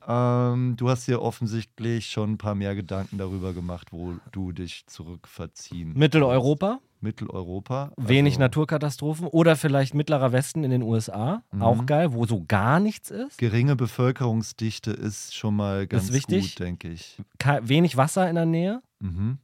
Ähm, 0.08 0.76
du 0.78 0.90
hast 0.90 1.08
dir 1.08 1.22
offensichtlich 1.22 2.10
schon 2.10 2.34
ein 2.34 2.38
paar 2.38 2.56
mehr 2.56 2.76
Gedanken 2.76 3.18
darüber 3.18 3.54
gemacht, 3.54 3.92
wo 3.92 4.14
du 4.32 4.52
dich 4.54 4.86
zurückverziehen 4.88 5.94
Mitteleuropa. 5.94 6.80
Mitteleuropa. 7.00 7.92
wenig 7.98 8.34
also 8.36 8.40
Naturkatastrophen 8.40 9.28
oder 9.28 9.56
vielleicht 9.56 9.94
mittlerer 9.94 10.32
Westen 10.32 10.64
in 10.64 10.72
den 10.72 10.82
USA, 10.82 11.44
Mhm. 11.52 11.62
auch 11.62 11.86
geil, 11.86 12.14
wo 12.14 12.26
so 12.26 12.44
gar 12.48 12.80
nichts 12.80 13.12
ist. 13.12 13.38
Geringe 13.38 13.76
Bevölkerungsdichte 13.76 14.92
ist 14.92 15.36
schon 15.36 15.56
mal 15.56 15.86
ganz 15.88 16.12
wichtig. 16.12 16.56
gut, 16.56 16.60
denke 16.66 16.88
ich. 16.90 17.22
Ke 17.38 17.60
wenig 17.64 17.98
Wasser 17.98 18.28
in 18.30 18.36
der 18.36 18.46
Nähe, 18.48 18.82
Mhm. 19.00 19.38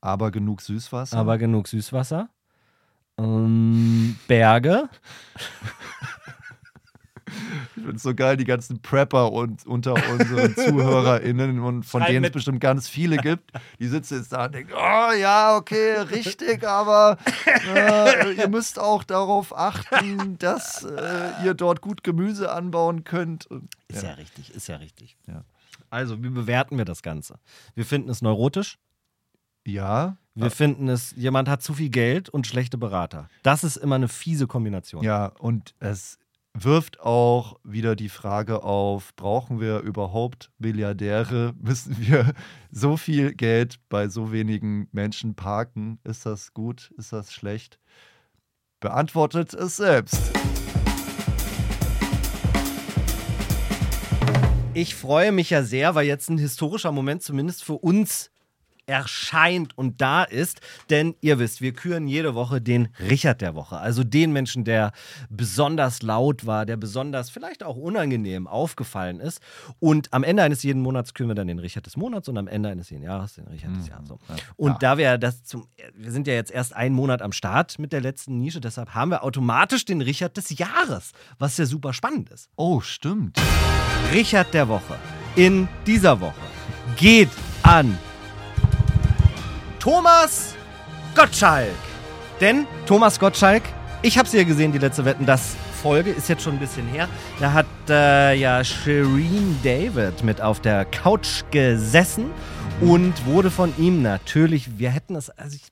Aber 0.00 0.30
genug 0.30 0.62
Süßwasser. 0.62 1.18
aber 1.18 1.36
genug 1.36 1.66
Süßwasser. 1.68 2.28
Ähm, 3.18 4.16
Berge. 4.28 4.88
Ich 7.76 7.82
finde 7.82 7.96
es 7.96 8.02
so 8.02 8.14
geil, 8.14 8.36
die 8.36 8.44
ganzen 8.44 8.80
Prepper 8.80 9.32
und 9.32 9.66
unter 9.66 9.94
unseren 10.10 10.54
ZuhörerInnen 10.56 11.60
und 11.60 11.82
von 11.84 12.00
Schreibt 12.00 12.12
denen 12.12 12.24
es 12.24 12.30
bestimmt 12.30 12.60
ganz 12.60 12.88
viele 12.88 13.16
gibt, 13.16 13.52
die 13.78 13.88
sitzen 13.88 14.18
jetzt 14.18 14.32
da 14.32 14.46
und 14.46 14.54
denken, 14.54 14.72
oh 14.74 15.12
ja, 15.12 15.56
okay, 15.56 15.96
richtig, 15.98 16.64
aber 16.66 17.18
äh, 17.46 18.32
ihr 18.32 18.48
müsst 18.48 18.78
auch 18.78 19.04
darauf 19.04 19.56
achten, 19.56 20.38
dass 20.38 20.84
äh, 20.84 21.44
ihr 21.44 21.54
dort 21.54 21.80
gut 21.80 22.02
Gemüse 22.02 22.50
anbauen 22.52 23.04
könnt. 23.04 23.46
Und, 23.46 23.68
Ist 23.88 24.02
ja, 24.02 24.12
richtig, 24.12 24.54
ist 24.54 24.68
ja 24.68 24.76
richtig. 24.76 25.16
Ja. 25.26 25.44
Also, 25.90 26.22
wie 26.22 26.30
bewerten 26.30 26.78
wir 26.78 26.84
das 26.84 27.02
Ganze? 27.02 27.38
Wir 27.74 27.84
finden 27.84 28.08
es 28.08 28.22
neurotisch. 28.22 28.78
Ja, 29.66 30.16
Wir 30.34 30.50
finden 30.50 30.88
es, 30.88 31.12
jemand 31.16 31.48
hat 31.48 31.62
zu 31.62 31.74
viel 31.74 31.88
Geld 31.90 32.28
und 32.28 32.46
schlechte 32.46 32.78
Berater. 32.78 33.28
Das 33.42 33.64
ist 33.64 33.76
immer 33.76 33.94
eine 33.96 34.08
fiese 34.08 34.46
Kombination. 34.46 35.02
ja, 35.02 35.26
und 35.38 35.74
es 35.80 36.18
wirft 36.58 37.00
auch 37.00 37.58
wieder 37.64 37.96
die 37.96 38.08
Frage 38.08 38.62
auf, 38.62 39.14
brauchen 39.16 39.60
wir 39.60 39.80
überhaupt 39.80 40.50
Milliardäre? 40.58 41.54
Müssen 41.60 41.96
wir 41.98 42.32
so 42.70 42.96
viel 42.96 43.34
Geld 43.34 43.78
bei 43.88 44.08
so 44.08 44.32
wenigen 44.32 44.88
Menschen 44.92 45.34
parken? 45.34 45.98
Ist 46.04 46.26
das 46.26 46.54
gut? 46.54 46.92
Ist 46.96 47.12
das 47.12 47.32
schlecht? 47.32 47.78
Beantwortet 48.80 49.54
es 49.54 49.76
selbst. 49.76 50.32
Ich 54.74 54.94
freue 54.94 55.32
mich 55.32 55.48
ja 55.50 55.62
sehr, 55.62 55.94
weil 55.94 56.06
jetzt 56.06 56.28
ein 56.28 56.36
historischer 56.36 56.92
Moment 56.92 57.22
zumindest 57.22 57.64
für 57.64 57.74
uns 57.74 58.30
erscheint 58.86 59.76
und 59.76 60.00
da 60.00 60.24
ist. 60.24 60.60
Denn 60.90 61.14
ihr 61.20 61.38
wisst, 61.38 61.60
wir 61.60 61.72
küren 61.72 62.08
jede 62.08 62.34
Woche 62.34 62.60
den 62.60 62.88
Richard 63.00 63.40
der 63.40 63.54
Woche. 63.54 63.76
Also 63.78 64.04
den 64.04 64.32
Menschen, 64.32 64.64
der 64.64 64.92
besonders 65.28 66.02
laut 66.02 66.46
war, 66.46 66.66
der 66.66 66.76
besonders 66.76 67.30
vielleicht 67.30 67.62
auch 67.62 67.76
unangenehm 67.76 68.46
aufgefallen 68.46 69.20
ist. 69.20 69.40
Und 69.80 70.12
am 70.12 70.24
Ende 70.24 70.42
eines 70.42 70.62
jeden 70.62 70.82
Monats 70.82 71.14
küren 71.14 71.28
wir 71.28 71.34
dann 71.34 71.48
den 71.48 71.58
Richard 71.58 71.86
des 71.86 71.96
Monats 71.96 72.28
und 72.28 72.38
am 72.38 72.48
Ende 72.48 72.68
eines 72.68 72.90
jeden 72.90 73.02
Jahres 73.02 73.34
den 73.34 73.46
Richard 73.48 73.76
des 73.76 73.88
Jahres. 73.88 74.08
So. 74.08 74.18
Und 74.56 74.82
da 74.82 74.98
wir 74.98 75.18
das 75.18 75.44
zum, 75.44 75.66
wir 75.94 76.12
sind 76.12 76.26
ja 76.26 76.34
jetzt 76.34 76.50
erst 76.50 76.74
einen 76.74 76.94
Monat 76.94 77.22
am 77.22 77.32
Start 77.32 77.78
mit 77.78 77.92
der 77.92 78.00
letzten 78.00 78.38
Nische, 78.38 78.60
deshalb 78.60 78.94
haben 78.94 79.10
wir 79.10 79.22
automatisch 79.22 79.84
den 79.84 80.00
Richard 80.00 80.36
des 80.36 80.56
Jahres, 80.58 81.12
was 81.38 81.56
ja 81.56 81.66
super 81.66 81.92
spannend 81.92 82.30
ist. 82.30 82.48
Oh, 82.56 82.80
stimmt. 82.80 83.38
Richard 84.12 84.54
der 84.54 84.68
Woche 84.68 84.96
in 85.34 85.68
dieser 85.86 86.20
Woche 86.20 86.34
geht 86.96 87.28
an 87.62 87.98
Thomas 89.86 90.56
Gottschalk. 91.14 91.70
Denn 92.40 92.66
Thomas 92.86 93.20
Gottschalk, 93.20 93.62
ich 94.02 94.18
habe 94.18 94.28
sie 94.28 94.36
ja 94.36 94.42
gesehen, 94.42 94.72
die 94.72 94.78
letzte 94.78 95.04
Wetten, 95.04 95.26
das 95.26 95.54
Folge 95.80 96.10
ist 96.10 96.28
jetzt 96.28 96.42
schon 96.42 96.54
ein 96.54 96.58
bisschen 96.58 96.88
her. 96.88 97.08
Da 97.38 97.52
hat 97.52 97.66
äh, 97.88 98.34
ja 98.34 98.64
Shireen 98.64 99.56
David 99.62 100.24
mit 100.24 100.40
auf 100.40 100.58
der 100.58 100.86
Couch 100.86 101.44
gesessen 101.52 102.32
und 102.80 103.26
wurde 103.26 103.48
von 103.52 103.72
ihm 103.78 104.02
natürlich, 104.02 104.76
wir 104.76 104.90
hätten 104.90 105.14
es, 105.14 105.30
also 105.30 105.54
ich 105.54 105.68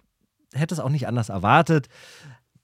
hätte 0.57 0.75
es 0.75 0.79
auch 0.79 0.91
nicht 0.91 1.09
anders 1.09 1.29
erwartet, 1.29 1.89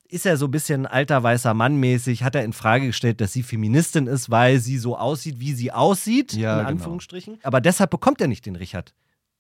ist 0.09 0.27
er 0.27 0.37
so 0.37 0.45
ein 0.47 0.53
bisschen 0.53 0.87
alter 0.87 1.21
weißer 1.21 1.53
Mann 1.53 1.79
mäßig, 1.79 2.23
hat 2.23 2.37
er 2.37 2.45
in 2.45 2.53
Frage 2.53 2.87
gestellt, 2.87 3.21
dass 3.21 3.33
sie 3.33 3.43
Feministin 3.43 4.07
ist, 4.07 4.31
weil 4.31 4.61
sie 4.61 4.79
so 4.79 4.97
aussieht, 4.97 5.41
wie 5.41 5.55
sie 5.55 5.73
aussieht, 5.73 6.33
Ja, 6.33 6.53
in 6.53 6.59
genau. 6.59 6.69
Anführungsstrichen. 6.69 7.41
Aber 7.43 7.61
deshalb 7.61 7.91
bekommt 7.91 8.21
er 8.21 8.29
nicht 8.29 8.47
den 8.47 8.55
Richard 8.55 8.95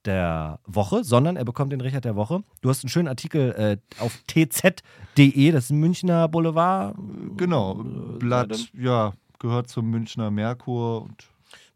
der 0.04 0.60
Woche, 0.66 1.04
sondern 1.04 1.36
er 1.36 1.44
bekommt 1.44 1.72
den 1.72 1.80
Richard 1.80 2.04
der 2.04 2.16
Woche. 2.16 2.42
Du 2.60 2.68
hast 2.68 2.84
einen 2.84 2.90
schönen 2.90 3.08
Artikel 3.08 3.52
äh, 3.52 3.76
auf 4.02 4.22
tz.de, 4.26 5.52
das 5.52 5.64
ist 5.64 5.70
ein 5.70 5.78
Münchner 5.78 6.28
Boulevard. 6.28 6.96
Genau. 7.36 7.74
Blatt, 8.18 8.54
Seite. 8.54 8.68
ja, 8.78 9.12
gehört 9.38 9.68
zum 9.68 9.90
Münchner 9.90 10.30
Merkur 10.30 11.02
und 11.02 11.28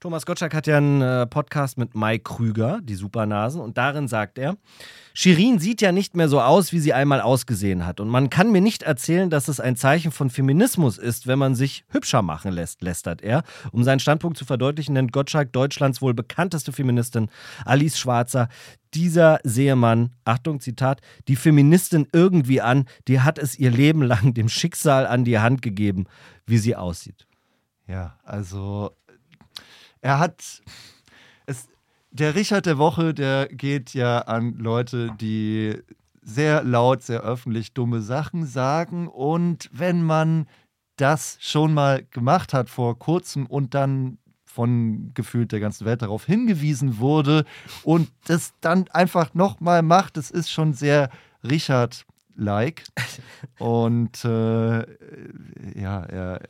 Thomas 0.04 0.26
Gottschalk 0.26 0.52
hat 0.52 0.66
ja 0.66 0.76
einen 0.76 1.00
äh, 1.00 1.26
Podcast 1.26 1.78
mit 1.78 1.94
Mike 1.94 2.24
Krüger, 2.24 2.80
die 2.82 2.94
Supernasen, 2.94 3.62
und 3.62 3.78
darin 3.78 4.06
sagt 4.06 4.36
er, 4.36 4.58
Shirin 5.14 5.58
sieht 5.58 5.80
ja 5.80 5.92
nicht 5.92 6.14
mehr 6.14 6.28
so 6.28 6.42
aus, 6.42 6.74
wie 6.74 6.78
sie 6.78 6.92
einmal 6.92 7.22
ausgesehen 7.22 7.86
hat. 7.86 8.00
Und 8.00 8.10
man 8.10 8.28
kann 8.28 8.52
mir 8.52 8.60
nicht 8.60 8.82
erzählen, 8.82 9.30
dass 9.30 9.48
es 9.48 9.60
ein 9.60 9.76
Zeichen 9.76 10.12
von 10.12 10.28
Feminismus 10.28 10.98
ist, 10.98 11.26
wenn 11.26 11.38
man 11.38 11.54
sich 11.54 11.86
hübscher 11.88 12.20
machen 12.20 12.52
lässt, 12.52 12.82
lästert 12.82 13.22
er. 13.22 13.44
Um 13.72 13.82
seinen 13.82 13.98
Standpunkt 13.98 14.36
zu 14.36 14.44
verdeutlichen, 14.44 14.92
nennt 14.92 15.10
Gottschalk 15.10 15.54
Deutschlands 15.54 16.02
wohl 16.02 16.12
bekannteste 16.12 16.70
Feministin, 16.70 17.30
Alice 17.64 17.98
Schwarzer. 17.98 18.48
Dieser 18.92 19.38
Sehemann, 19.42 20.10
Achtung, 20.26 20.60
Zitat, 20.60 21.00
die 21.28 21.36
Feministin 21.36 22.06
irgendwie 22.12 22.60
an, 22.60 22.84
die 23.08 23.22
hat 23.22 23.38
es 23.38 23.58
ihr 23.58 23.70
Leben 23.70 24.02
lang 24.02 24.34
dem 24.34 24.50
Schicksal 24.50 25.06
an 25.06 25.24
die 25.24 25.38
Hand 25.38 25.62
gegeben, 25.62 26.04
wie 26.44 26.58
sie 26.58 26.76
aussieht. 26.76 27.26
Ja, 27.86 28.18
also 28.24 28.92
er 30.04 30.18
hat 30.18 30.62
es 31.46 31.68
der 32.10 32.34
Richard 32.34 32.66
der 32.66 32.78
Woche, 32.78 33.14
der 33.14 33.48
geht 33.48 33.94
ja 33.94 34.18
an 34.18 34.54
Leute, 34.58 35.10
die 35.18 35.76
sehr 36.22 36.62
laut, 36.62 37.02
sehr 37.02 37.22
öffentlich 37.22 37.72
dumme 37.72 38.02
Sachen 38.02 38.46
sagen 38.46 39.08
und 39.08 39.68
wenn 39.72 40.04
man 40.04 40.46
das 40.96 41.38
schon 41.40 41.74
mal 41.74 42.04
gemacht 42.10 42.52
hat 42.52 42.68
vor 42.70 42.98
kurzem 42.98 43.46
und 43.46 43.74
dann 43.74 44.18
von 44.44 45.10
gefühlt 45.14 45.50
der 45.50 45.60
ganzen 45.60 45.86
Welt 45.86 46.02
darauf 46.02 46.26
hingewiesen 46.26 46.98
wurde 46.98 47.44
und 47.82 48.10
das 48.26 48.52
dann 48.60 48.86
einfach 48.90 49.34
nochmal 49.34 49.82
macht, 49.82 50.16
das 50.16 50.30
ist 50.30 50.50
schon 50.50 50.74
sehr 50.74 51.10
Richard-like. 51.42 52.84
Und 53.58 54.24
äh, 54.24 54.78
ja, 55.80 56.04
er, 56.04 56.40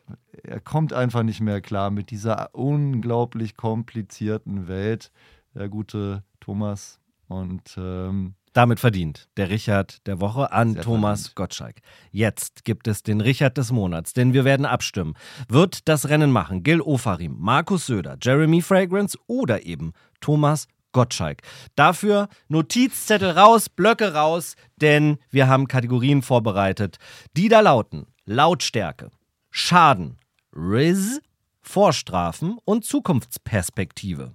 er 0.43 0.61
kommt 0.61 0.93
einfach 0.93 1.23
nicht 1.23 1.41
mehr 1.41 1.61
klar 1.61 1.91
mit 1.91 2.11
dieser 2.11 2.55
unglaublich 2.55 3.57
komplizierten 3.57 4.69
Welt, 4.69 5.11
der 5.55 5.69
gute 5.69 6.25
Thomas. 6.41 6.99
Und 7.29 7.77
ähm, 7.79 8.35
Damit 8.53 8.81
verdient 8.81 9.29
der 9.37 9.51
Richard 9.51 10.07
der 10.07 10.21
Woche 10.21 10.53
an 10.53 10.77
Thomas 10.77 11.21
verdient. 11.23 11.37
Gottschalk. 11.37 11.77
Jetzt 12.11 12.65
gibt 12.65 12.87
es 12.87 13.03
den 13.03 13.21
Richard 13.21 13.57
des 13.57 13.73
Monats, 13.73 14.13
denn 14.13 14.33
wir 14.33 14.45
werden 14.45 14.67
abstimmen. 14.67 15.15
Wird 15.49 15.89
das 15.89 16.09
Rennen 16.09 16.31
machen 16.31 16.63
Gil 16.63 16.81
Ofarim, 16.81 17.37
Markus 17.39 17.87
Söder, 17.87 18.17
Jeremy 18.21 18.61
Fragrance 18.61 19.19
oder 19.27 19.65
eben 19.65 19.93
Thomas 20.21 20.69
Gottschalk? 20.93 21.41
Dafür 21.75 22.29
Notizzettel 22.49 23.31
raus, 23.31 23.69
Blöcke 23.69 24.13
raus, 24.15 24.55
denn 24.77 25.19
wir 25.31 25.49
haben 25.49 25.67
Kategorien 25.67 26.23
vorbereitet, 26.23 26.99
die 27.37 27.49
da 27.49 27.61
lauten 27.61 28.07
Lautstärke, 28.27 29.11
Schaden, 29.51 30.19
Riz, 30.55 31.21
Vorstrafen 31.63 32.59
und 32.65 32.85
Zukunftsperspektive. 32.85 34.35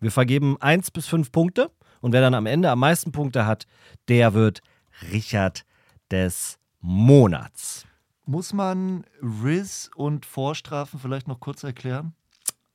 Wir 0.00 0.10
vergeben 0.10 0.56
1 0.60 0.90
bis 0.92 1.06
5 1.06 1.30
Punkte 1.30 1.70
und 2.00 2.12
wer 2.12 2.20
dann 2.20 2.34
am 2.34 2.46
Ende 2.46 2.70
am 2.70 2.78
meisten 2.78 3.12
Punkte 3.12 3.46
hat, 3.46 3.66
der 4.08 4.32
wird 4.32 4.60
Richard 5.12 5.64
des 6.10 6.58
Monats. 6.80 7.84
muss 8.24 8.52
man 8.52 9.04
Riz 9.20 9.90
und 9.94 10.24
Vorstrafen 10.24 11.00
vielleicht 11.00 11.28
noch 11.28 11.40
kurz 11.40 11.64
erklären? 11.64 12.14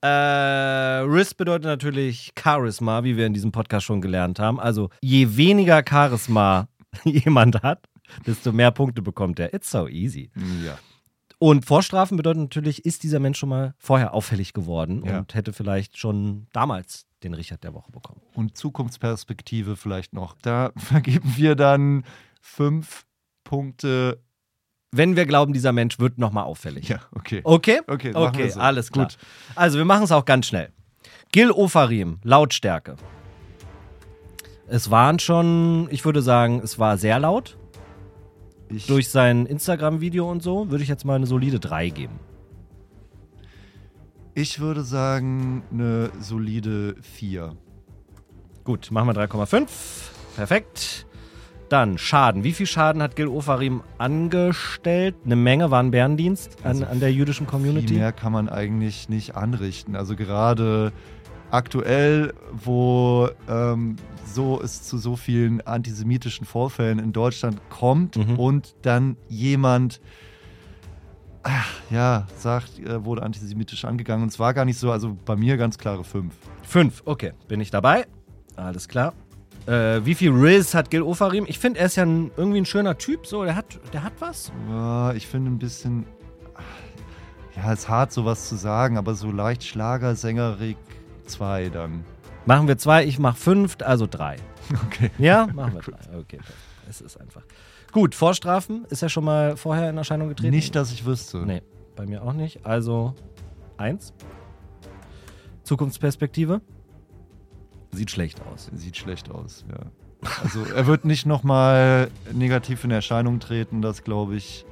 Äh, 0.02 0.08
Riz 0.08 1.32
bedeutet 1.32 1.64
natürlich 1.64 2.32
Charisma, 2.38 3.02
wie 3.04 3.16
wir 3.16 3.26
in 3.26 3.32
diesem 3.32 3.52
Podcast 3.52 3.86
schon 3.86 4.02
gelernt 4.02 4.38
haben. 4.38 4.60
Also 4.60 4.90
je 5.00 5.36
weniger 5.36 5.82
Charisma 5.88 6.68
jemand 7.04 7.62
hat, 7.62 7.86
desto 8.26 8.52
mehr 8.52 8.70
Punkte 8.70 9.00
bekommt 9.00 9.40
er. 9.40 9.54
It's 9.54 9.70
so 9.70 9.88
easy. 9.88 10.30
Ja. 10.64 10.78
Und 11.44 11.66
Vorstrafen 11.66 12.16
bedeutet 12.16 12.40
natürlich, 12.40 12.86
ist 12.86 13.02
dieser 13.02 13.20
Mensch 13.20 13.38
schon 13.38 13.50
mal 13.50 13.74
vorher 13.76 14.14
auffällig 14.14 14.54
geworden 14.54 15.04
Ja. 15.04 15.18
und 15.18 15.34
hätte 15.34 15.52
vielleicht 15.52 15.98
schon 15.98 16.46
damals 16.54 17.04
den 17.22 17.34
Richard 17.34 17.62
der 17.64 17.74
Woche 17.74 17.92
bekommen. 17.92 18.22
Und 18.32 18.56
Zukunftsperspektive 18.56 19.76
vielleicht 19.76 20.14
noch. 20.14 20.36
Da 20.40 20.72
vergeben 20.78 21.34
wir 21.36 21.54
dann 21.54 22.04
fünf 22.40 23.04
Punkte. 23.44 24.22
Wenn 24.90 25.16
wir 25.16 25.26
glauben, 25.26 25.52
dieser 25.52 25.72
Mensch 25.72 25.98
wird 25.98 26.16
nochmal 26.16 26.44
auffällig. 26.44 26.88
Ja, 26.88 27.00
okay. 27.14 27.42
Okay? 27.44 27.82
Okay, 27.88 28.14
okay 28.14 28.48
so. 28.48 28.60
alles 28.60 28.90
klar. 28.90 29.08
Gut. 29.08 29.18
Also, 29.54 29.76
wir 29.76 29.84
machen 29.84 30.04
es 30.04 30.12
auch 30.12 30.24
ganz 30.24 30.46
schnell. 30.46 30.72
Gil 31.30 31.50
Ofarim, 31.50 32.20
Lautstärke. 32.22 32.96
Es 34.66 34.90
waren 34.90 35.18
schon, 35.18 35.88
ich 35.90 36.06
würde 36.06 36.22
sagen, 36.22 36.62
es 36.64 36.78
war 36.78 36.96
sehr 36.96 37.18
laut. 37.18 37.58
Ich, 38.76 38.86
durch 38.86 39.08
sein 39.08 39.46
Instagram-Video 39.46 40.30
und 40.30 40.42
so, 40.42 40.70
würde 40.70 40.82
ich 40.82 40.88
jetzt 40.88 41.04
mal 41.04 41.14
eine 41.14 41.26
solide 41.26 41.60
3 41.60 41.88
geben. 41.90 42.18
ich 44.34 44.58
würde 44.60 44.82
sagen, 44.82 45.62
eine 45.72 46.10
solide 46.20 46.96
4. 47.02 47.52
Gut, 48.64 48.90
machen 48.90 49.08
wir 49.08 49.14
3,5. 49.14 49.68
Perfekt. 50.36 51.06
Dann 51.68 51.98
Schaden. 51.98 52.44
Wie 52.44 52.52
viel 52.52 52.66
Schaden 52.66 53.02
hat 53.02 53.16
Gil 53.16 53.28
Ofarim 53.28 53.82
angestellt? 53.98 55.14
Eine 55.24 55.36
Menge 55.36 55.70
war 55.70 55.82
ein 55.82 55.90
Bärendienst 55.90 56.58
an, 56.62 56.70
Also 56.70 56.84
an 56.86 57.00
der 57.00 57.12
jüdischen 57.12 57.46
Viel 57.46 57.50
Community. 57.50 57.94
mehr 57.94 58.12
kann 58.12 58.32
man 58.32 58.48
eigentlich 58.48 59.08
nicht 59.08 59.34
anrichten. 59.34 59.96
Also 59.96 60.16
gerade 60.16 60.92
aktuell, 61.54 62.34
wo 62.52 63.28
ähm, 63.48 63.96
so 64.26 64.60
es 64.62 64.82
zu 64.82 64.98
so 64.98 65.16
vielen 65.16 65.60
antisemitischen 65.62 66.46
Vorfällen 66.46 66.98
in 66.98 67.12
Deutschland 67.12 67.60
kommt 67.70 68.16
Mhm. 68.16 68.38
und 68.38 68.74
dann 68.82 69.16
jemand 69.28 70.00
ach, 71.42 71.68
ja, 71.90 72.26
sagt, 72.38 72.78
er 72.84 73.04
wurde 73.04 73.22
antisemitisch 73.22 73.84
angegangen 73.84 74.22
und 74.22 74.28
es 74.30 74.38
war 74.38 74.54
gar 74.54 74.64
nicht 74.64 74.78
so, 74.78 74.90
also 74.90 75.16
bei 75.26 75.36
mir 75.36 75.56
ganz 75.58 75.76
klare 75.78 76.02
5. 76.02 76.34
Fünf, 76.62 77.02
okay. 77.04 77.32
Bin 77.48 77.60
ich 77.60 77.70
dabei? 77.70 78.06
Alles 78.56 78.88
klar. 78.88 79.12
Äh, 79.66 80.00
wie 80.04 80.14
viel 80.14 80.30
Riz 80.32 80.74
hat 80.74 80.90
Gil 80.90 81.02
Ofarim? 81.02 81.44
Ich 81.46 81.58
finde, 81.58 81.80
er 81.80 81.86
ist 81.86 81.96
ja 81.96 82.04
ein, 82.04 82.30
irgendwie 82.36 82.58
ein 82.58 82.66
schöner 82.66 82.96
Typ. 82.98 83.26
So, 83.26 83.44
der 83.44 83.56
hat, 83.56 83.78
der 83.92 84.02
hat 84.02 84.12
was. 84.20 84.52
Ja, 84.70 85.12
ich 85.14 85.26
finde 85.26 85.50
ein 85.50 85.58
bisschen, 85.58 86.06
ja, 87.56 87.72
ist 87.72 87.88
hart 87.88 88.12
sowas 88.12 88.48
zu 88.48 88.56
sagen, 88.56 88.96
aber 88.98 89.14
so 89.14 89.30
leicht 89.30 89.64
Schlagersängerig 89.64 90.76
2 91.24 91.70
dann. 91.70 92.04
Machen 92.46 92.68
wir 92.68 92.76
zwei, 92.76 93.04
ich 93.04 93.18
mach 93.18 93.36
fünf, 93.36 93.76
also 93.82 94.06
drei. 94.06 94.36
Okay. 94.86 95.10
Ja, 95.18 95.46
machen 95.46 95.74
wir 95.74 95.80
drei. 95.92 96.18
Okay, 96.18 96.38
es 96.88 97.00
ist 97.00 97.18
einfach. 97.18 97.42
Gut, 97.92 98.14
Vorstrafen 98.14 98.84
ist 98.90 99.02
ja 99.02 99.08
schon 99.08 99.24
mal 99.24 99.56
vorher 99.56 99.88
in 99.90 99.96
Erscheinung 99.96 100.28
getreten. 100.28 100.54
Nicht, 100.54 100.74
dass 100.74 100.92
ich 100.92 101.06
wüsste. 101.06 101.38
Nee, 101.38 101.62
bei 101.96 102.06
mir 102.06 102.22
auch 102.22 102.32
nicht. 102.32 102.66
Also 102.66 103.14
eins. 103.76 104.12
Zukunftsperspektive. 105.62 106.60
Sieht 107.92 108.10
schlecht 108.10 108.40
aus. 108.52 108.70
Sieht 108.74 108.96
schlecht 108.96 109.30
aus, 109.30 109.64
ja. 109.70 109.78
Also 110.42 110.64
er 110.64 110.86
wird 110.86 111.04
nicht 111.04 111.26
nochmal 111.26 112.10
negativ 112.32 112.84
in 112.84 112.90
Erscheinung 112.90 113.40
treten, 113.40 113.80
das 113.82 114.04
glaube 114.04 114.36
ich. 114.36 114.66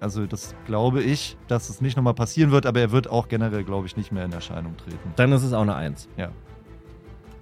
Also 0.00 0.26
das 0.26 0.54
glaube 0.66 1.02
ich, 1.02 1.36
dass 1.48 1.68
es 1.68 1.80
nicht 1.80 1.96
nochmal 1.96 2.14
passieren 2.14 2.50
wird, 2.50 2.66
aber 2.66 2.80
er 2.80 2.92
wird 2.92 3.08
auch 3.08 3.28
generell, 3.28 3.64
glaube 3.64 3.86
ich, 3.86 3.96
nicht 3.96 4.12
mehr 4.12 4.24
in 4.24 4.32
Erscheinung 4.32 4.76
treten. 4.76 5.12
Dann 5.16 5.32
ist 5.32 5.42
es 5.42 5.52
auch 5.52 5.62
eine 5.62 5.74
Eins. 5.74 6.08
Ja. 6.16 6.30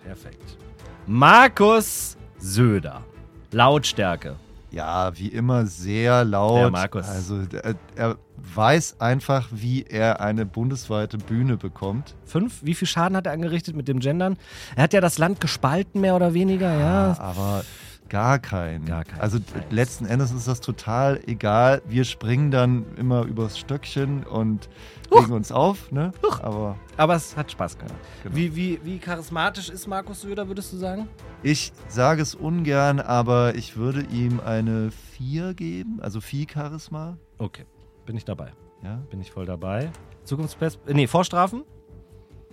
Perfekt. 0.04 0.58
Markus 1.06 2.16
Söder. 2.38 3.02
Lautstärke. 3.50 4.36
Ja, 4.70 5.16
wie 5.16 5.28
immer 5.28 5.66
sehr 5.66 6.24
laut. 6.24 6.58
Der 6.58 6.70
Markus. 6.70 7.08
Also 7.08 7.42
er, 7.62 7.76
er 7.94 8.16
weiß 8.36 9.00
einfach, 9.00 9.48
wie 9.52 9.84
er 9.84 10.20
eine 10.20 10.44
bundesweite 10.44 11.16
Bühne 11.16 11.56
bekommt. 11.56 12.16
Fünf. 12.24 12.64
Wie 12.64 12.74
viel 12.74 12.88
Schaden 12.88 13.16
hat 13.16 13.26
er 13.26 13.32
angerichtet 13.32 13.76
mit 13.76 13.86
dem 13.86 14.00
Gendern? 14.00 14.36
Er 14.74 14.82
hat 14.82 14.92
ja 14.92 15.00
das 15.00 15.18
Land 15.18 15.40
gespalten, 15.40 16.00
mehr 16.00 16.16
oder 16.16 16.34
weniger, 16.34 16.76
ja. 16.76 17.16
Aber 17.20 17.64
gar 18.08 18.38
keinen. 18.38 18.84
Gar 18.84 19.04
keinen. 19.04 19.20
Also 19.20 19.38
Nein. 19.38 19.64
letzten 19.70 20.06
Endes 20.06 20.30
ist 20.32 20.46
das 20.48 20.60
total 20.60 21.20
egal. 21.26 21.82
Wir 21.86 22.04
springen 22.04 22.50
dann 22.50 22.84
immer 22.96 23.22
übers 23.24 23.58
Stöckchen 23.58 24.24
und 24.24 24.68
legen 25.12 25.32
uns 25.32 25.50
auf, 25.52 25.90
ne? 25.92 26.12
Aber 26.42 26.76
Aber 26.96 27.14
es 27.14 27.36
hat 27.36 27.50
Spaß 27.50 27.78
gemacht. 27.78 27.94
genau. 28.22 28.34
Wie, 28.36 28.54
wie, 28.56 28.80
wie 28.84 28.98
charismatisch 28.98 29.68
ist 29.70 29.86
Markus 29.86 30.20
Söder, 30.22 30.46
würdest 30.48 30.72
du 30.72 30.76
sagen? 30.76 31.08
ich 31.42 31.72
sage 31.88 32.22
es 32.22 32.34
ungern, 32.34 33.00
aber 33.00 33.54
ich 33.54 33.76
würde 33.76 34.00
ihm 34.10 34.40
eine 34.40 34.90
4 34.90 35.52
geben, 35.54 35.98
also 36.00 36.20
viel 36.22 36.46
Charisma. 36.48 37.18
Okay, 37.38 37.64
bin 38.06 38.16
ich 38.16 38.24
dabei. 38.24 38.52
Ja, 38.82 38.96
Bin 39.10 39.20
ich 39.20 39.30
voll 39.30 39.44
dabei. 39.46 39.90
Zukunftsperspektive. 40.24 40.94
Nee, 40.96 41.06
Vorstrafen? 41.06 41.64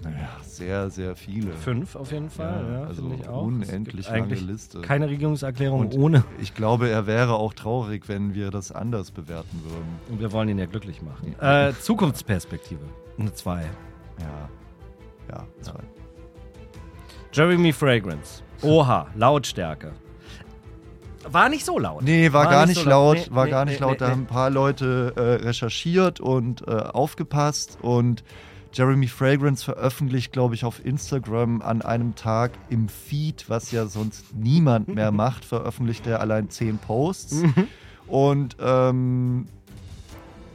Naja, 0.04 0.30
sehr, 0.44 0.90
sehr 0.90 1.16
viele. 1.16 1.52
Fünf 1.54 1.96
auf 1.96 2.12
jeden 2.12 2.30
Fall. 2.30 2.66
Ja, 2.72 2.84
also 2.88 3.02
finde 3.04 3.18
ich 3.22 3.28
auch. 3.30 3.44
unendlich 3.44 4.10
lange 4.10 4.34
Liste. 4.36 4.82
Keine 4.82 5.08
Regierungserklärung 5.10 5.82
Und- 5.82 5.94
ohne. 5.96 6.24
Ich 6.40 6.54
glaube, 6.56 6.90
er 6.90 7.06
wäre 7.08 7.34
auch 7.36 7.54
traurig, 7.54 8.08
wenn 8.10 8.34
wir 8.34 8.50
das 8.52 8.72
anders 8.72 9.12
bewerten 9.12 9.62
würden. 9.64 10.00
Und 10.10 10.20
wir 10.20 10.32
wollen 10.32 10.50
ihn 10.50 10.60
ja 10.60 10.66
glücklich 10.66 11.02
machen. 11.02 11.36
Äh, 11.40 11.74
Zukunftsperspektive. 11.80 12.84
Eine 13.18 13.34
zwei. 13.34 13.62
Ja. 14.20 14.50
Ja, 15.30 15.48
zwei. 15.62 15.80
Jeremy 17.34 17.72
Fragrance. 17.72 18.44
Oha, 18.62 19.08
Lautstärke. 19.16 19.94
War 21.30 21.50
nicht 21.50 21.66
so 21.66 21.78
laut. 21.78 22.02
Nee, 22.04 22.34
war, 22.34 22.50
gar 22.50 22.66
nicht 22.66 22.80
so 22.82 22.90
laut, 22.90 23.16
Nee, 23.18 23.26
war 23.30 23.46
nee, 23.46 23.52
gar 23.52 23.66
nicht 23.66 23.80
nee, 23.80 23.86
laut. 23.86 24.02
da 24.02 24.10
haben 24.10 24.22
ein 24.24 24.28
paar 24.28 24.50
Leute 24.50 25.14
äh, 25.16 25.46
recherchiert 25.46 26.20
und 26.20 26.68
äh, 26.68 26.72
aufgepasst 26.72 27.78
und 27.82 28.24
Jeremy 28.74 29.08
Fragrance 29.08 29.64
veröffentlicht, 29.64 30.32
glaube 30.32 30.56
ich, 30.56 30.64
auf 30.64 30.84
Instagram 30.86 31.62
an 31.62 31.82
einem 31.82 32.16
Tag 32.16 32.52
im 32.70 32.88
Feed, 32.88 33.46
was 33.50 33.72
ja 33.72 33.86
sonst 33.86 34.34
niemand 34.36 34.88
mehr 34.88 35.12
macht, 35.12 35.44
veröffentlicht 35.46 36.08
er 36.08 36.20
allein 36.22 36.50
zehn 36.50 36.78
Posts. 36.78 37.34
Mhm. 37.44 37.68
Und 38.08 38.56
ähm, 38.60 39.46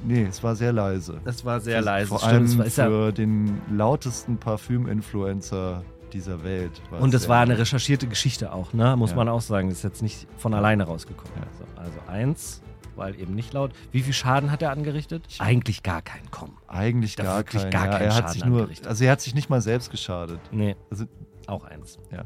nee, 0.04 0.24
es 0.24 0.42
war 0.42 0.56
sehr 0.56 0.72
leise. 0.72 1.20
Das 1.24 1.44
war 1.44 1.60
sehr 1.60 1.82
leise. 1.82 2.08
Vor 2.08 2.18
stimmt. 2.20 2.32
allem 2.32 2.60
Es 2.62 2.76
ja, 2.76 2.86
für 2.86 3.12
den 3.12 3.60
lautesten 3.70 4.38
Parfüm-Influencer 4.38 5.82
dieser 6.12 6.44
Welt. 6.44 6.70
und 7.00 7.12
es 7.14 7.28
war 7.28 7.40
eine 7.40 7.58
recherchierte 7.58 8.06
Geschichte 8.06 8.52
auch, 8.52 8.72
ne? 8.72 8.96
Muss 8.96 9.10
Ja. 9.10 9.16
man 9.16 9.28
auch 9.28 9.40
sagen. 9.40 9.68
Das 9.68 9.78
ist 9.78 9.84
jetzt 9.84 10.02
nicht 10.02 10.26
von 10.38 10.54
alleine 10.54 10.84
rausgekommen. 10.84 11.32
Ja. 11.36 11.46
So, 11.58 11.64
also 11.80 11.98
eins, 12.06 12.62
weil 12.96 13.18
eben 13.20 13.34
nicht 13.34 13.52
laut. 13.52 13.72
Wie 13.92 14.02
viel 14.02 14.12
Schaden 14.12 14.50
hat 14.50 14.62
er 14.62 14.70
angerichtet? 14.70 15.26
Eigentlich 15.38 15.82
gar 15.82 16.02
keinen, 16.02 16.30
komm. 16.30 16.56
Eigentlich 16.68 17.16
gar 17.16 17.42
kein. 17.44 17.70
gar 17.70 17.86
ja, 17.86 17.90
keinen 17.92 18.02
er 18.02 18.14
hat 18.14 18.22
Schaden 18.22 18.32
sich 18.32 18.44
nur, 18.44 18.58
angerichtet. 18.60 18.86
also 18.86 19.04
er 19.04 19.12
hat 19.12 19.20
sich 19.20 19.34
nicht 19.34 19.50
mal 19.50 19.60
selbst 19.60 19.90
geschadet. 19.90 20.40
Nee, 20.50 20.76
Also 20.90 21.04
auch 21.46 21.64
eins. 21.64 21.98
Ja. 22.10 22.24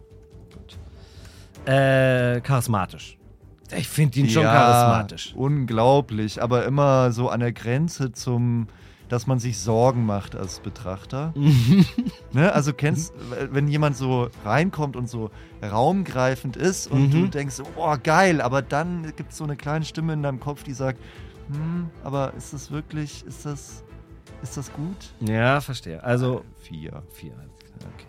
Gut. 0.53 1.69
Äh, 1.69 2.41
charismatisch. 2.41 3.19
Ich 3.77 3.89
finde 3.89 4.19
ihn 4.19 4.29
schon 4.29 4.43
ja, 4.43 4.53
charismatisch. 4.53 5.33
Unglaublich, 5.35 6.43
aber 6.43 6.65
immer 6.65 7.13
so 7.13 7.29
an 7.29 7.41
der 7.41 7.53
Grenze 7.53 8.13
zum, 8.13 8.67
dass 9.11 9.27
man 9.27 9.39
sich 9.39 9.59
Sorgen 9.59 10.07
macht 10.07 10.35
als 10.35 10.61
Betrachter. 10.61 11.35
ne? 12.33 12.53
Also 12.53 12.73
kennst, 12.73 13.13
wenn 13.51 13.69
jemand 13.69 13.97
so 13.97 14.29
reinkommt 14.45 14.97
und 14.97 15.09
so 15.11 15.31
raumgreifend 15.63 16.57
ist 16.57 16.87
und 16.87 17.09
Mhm. 17.09 17.11
du 17.11 17.27
denkst, 17.29 17.57
oh 17.77 17.95
geil, 18.03 18.41
aber 18.41 18.63
dann 18.63 19.13
gibt 19.17 19.33
es 19.33 19.37
so 19.39 19.45
eine 19.45 19.57
kleine 19.57 19.85
Stimme 19.85 20.13
in 20.15 20.23
deinem 20.23 20.41
Kopf, 20.41 20.63
die 20.63 20.73
sagt, 20.73 20.99
hm, 21.53 21.91
aber 22.05 22.33
ist 22.35 22.53
das 22.55 22.71
wirklich, 22.71 23.25
ist 23.27 23.45
das, 23.45 23.83
ist 24.43 24.57
das 24.57 24.73
gut? 24.73 24.97
Ja, 25.21 25.61
verstehe. 25.61 26.03
Also 26.03 26.45
Vier. 26.61 27.03
vier. 27.13 27.33
Okay. 27.81 28.07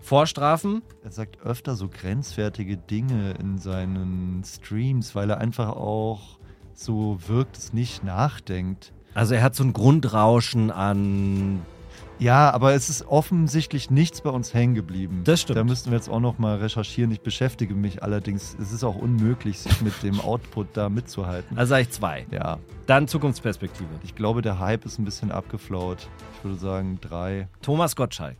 Vorstrafen? 0.00 0.82
Er 1.02 1.10
sagt 1.10 1.40
öfter 1.42 1.76
so 1.76 1.88
grenzwertige 1.88 2.76
Dinge 2.76 3.32
in 3.40 3.58
seinen 3.58 4.42
Streams, 4.44 5.14
weil 5.14 5.30
er 5.30 5.38
einfach 5.38 5.68
auch 5.70 6.38
so 6.74 7.18
wirkt, 7.26 7.56
es 7.56 7.72
nicht 7.72 8.04
nachdenkt. 8.04 8.92
Also 9.14 9.34
er 9.34 9.42
hat 9.42 9.54
so 9.54 9.64
ein 9.64 9.72
Grundrauschen 9.72 10.70
an. 10.70 11.62
Ja, 12.20 12.50
aber 12.52 12.74
es 12.74 12.88
ist 12.88 13.06
offensichtlich 13.08 13.90
nichts 13.90 14.20
bei 14.20 14.30
uns 14.30 14.54
hängen 14.54 14.74
geblieben. 14.74 15.22
Das 15.24 15.40
stimmt. 15.40 15.58
Da 15.58 15.64
müssten 15.64 15.90
wir 15.90 15.96
jetzt 15.96 16.08
auch 16.08 16.20
noch 16.20 16.38
mal 16.38 16.56
recherchieren. 16.58 17.10
Ich 17.10 17.20
beschäftige 17.20 17.74
mich 17.74 18.02
allerdings, 18.04 18.56
es 18.60 18.72
ist 18.72 18.84
auch 18.84 18.94
unmöglich, 18.94 19.58
sich 19.58 19.80
mit 19.82 20.00
dem 20.02 20.20
Output 20.20 20.68
da 20.74 20.88
mitzuhalten. 20.88 21.58
Also 21.58 21.70
sage 21.70 21.82
ich 21.82 21.90
zwei. 21.90 22.26
Ja, 22.30 22.58
Dann 22.86 23.08
Zukunftsperspektive. 23.08 23.88
ich 24.04 24.14
glaube, 24.14 24.42
der 24.42 24.60
Hype 24.60 24.84
ist 24.84 24.98
ein 24.98 25.04
bisschen 25.04 25.32
abgeflaut. 25.32 26.08
Ich 26.38 26.44
würde 26.44 26.58
sagen 26.58 26.98
drei. 27.00 27.48
Thomas 27.62 27.96
Gottschalk. 27.96 28.36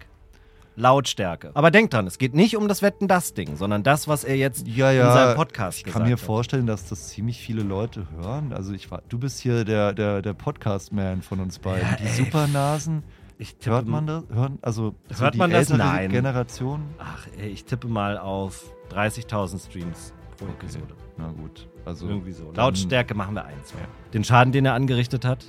Lautstärke. 0.76 1.50
Aber 1.54 1.70
denk 1.70 1.90
dran, 1.90 2.06
es 2.06 2.18
geht 2.18 2.34
nicht 2.34 2.56
um 2.56 2.66
das 2.68 2.82
Wetten 2.82 3.06
das 3.08 3.34
Ding, 3.34 3.56
sondern 3.56 3.82
das, 3.82 4.08
was 4.08 4.24
er 4.24 4.36
jetzt 4.36 4.66
Ja, 4.66 4.90
in 4.90 4.98
ja. 4.98 5.12
seinem 5.12 5.36
Podcast 5.36 5.78
Ich 5.78 5.84
gesagt 5.84 6.00
kann 6.02 6.08
mir 6.08 6.16
hat. 6.16 6.20
vorstellen, 6.24 6.66
dass 6.66 6.88
das 6.88 7.08
ziemlich 7.08 7.38
viele 7.40 7.62
Leute 7.62 8.06
hören. 8.20 8.52
Also 8.52 8.72
ich 8.72 8.90
war, 8.90 9.02
du 9.08 9.18
bist 9.18 9.40
hier 9.40 9.64
der, 9.64 9.92
der, 9.92 10.20
der 10.22 10.32
Podcast-Man 10.34 11.22
von 11.22 11.40
uns 11.40 11.58
beiden. 11.58 11.88
Ja, 11.88 11.96
die 11.96 12.04
ey. 12.04 12.24
Supernasen, 12.24 13.02
Ich 13.38 13.56
tippe, 13.56 13.70
hört 13.76 13.86
man 13.86 14.06
das? 14.06 14.24
Hören, 14.32 14.58
also 14.62 14.94
so 15.10 15.22
Hört 15.24 15.34
die 15.34 15.38
man 15.38 15.50
das? 15.50 15.68
Nein. 15.70 16.10
Generation? 16.10 16.82
Ach, 16.98 17.26
ey, 17.38 17.48
ich 17.48 17.64
tippe 17.64 17.88
mal 17.88 18.18
auf 18.18 18.64
30.000 18.92 19.64
Streams 19.64 20.12
pro 20.36 20.46
Episode. 20.46 20.94
Na 21.16 21.28
gut, 21.28 21.68
also 21.84 22.08
Irgendwie 22.08 22.32
so. 22.32 22.50
Lautstärke 22.52 23.14
machen 23.14 23.34
wir 23.36 23.44
eins. 23.44 23.72
Den 24.12 24.24
Schaden, 24.24 24.52
den 24.52 24.66
er 24.66 24.74
angerichtet 24.74 25.24
hat, 25.24 25.44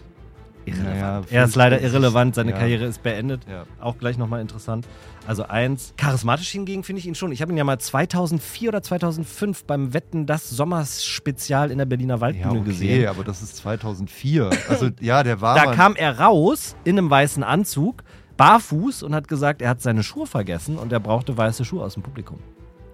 irrelevant. 0.65 0.95
Naja, 0.95 1.21
er 1.30 1.43
ist 1.45 1.56
leider 1.56 1.78
50, 1.80 1.93
irrelevant, 1.93 2.36
seine 2.36 2.51
ja. 2.51 2.58
Karriere 2.58 2.86
ist 2.86 3.01
beendet. 3.04 3.41
Ja. 3.49 3.65
Auch 3.80 3.97
gleich 3.97 4.17
nochmal 4.17 4.41
interessant. 4.41 4.88
Also 5.28 5.43
eins. 5.47 5.93
Charismatisch 5.97 6.49
hingegen 6.49 6.84
finde 6.84 6.99
ich 6.99 7.08
ihn 7.08 7.15
schon. 7.15 7.32
Ich 7.32 7.41
habe 7.41 7.51
ihn 7.51 7.58
ja 7.58 7.63
mal 7.63 7.80
2004 7.80 8.69
oder 8.69 8.82
2005 8.84 9.63
beim 9.65 9.93
Wetten 9.93 10.25
das 10.25 10.49
Sommerspezial 10.49 11.71
in 11.71 11.78
der 11.78 11.86
Berliner 11.86 12.15
Ja, 12.15 12.21
Waldbühne 12.21 12.60
okay, 12.60 12.69
gesehen. 12.69 13.08
aber 13.08 13.23
das 13.23 13.41
ist 13.41 13.58
2004. 13.58 14.49
Also 14.69 14.89
ja, 14.99 15.23
der 15.23 15.41
war 15.41 15.56
Da 15.56 15.73
kam 15.73 15.95
er 15.95 16.19
raus 16.19 16.75
in 16.84 16.97
einem 16.97 17.10
weißen 17.10 17.43
Anzug, 17.43 18.04
barfuß 18.38 19.04
und 19.04 19.15
hat 19.15 19.28
gesagt, 19.28 19.62
er 19.62 19.69
hat 19.69 19.82
seine 19.82 20.04
Schuhe 20.04 20.28
vergessen 20.28 20.78
und 20.78 20.91
er 20.93 20.99
brauchte 20.99 21.36
weiße 21.38 21.65
Schuhe 21.65 21.84
aus 21.84 21.95
dem 21.95 22.04
Publikum. 22.04 22.38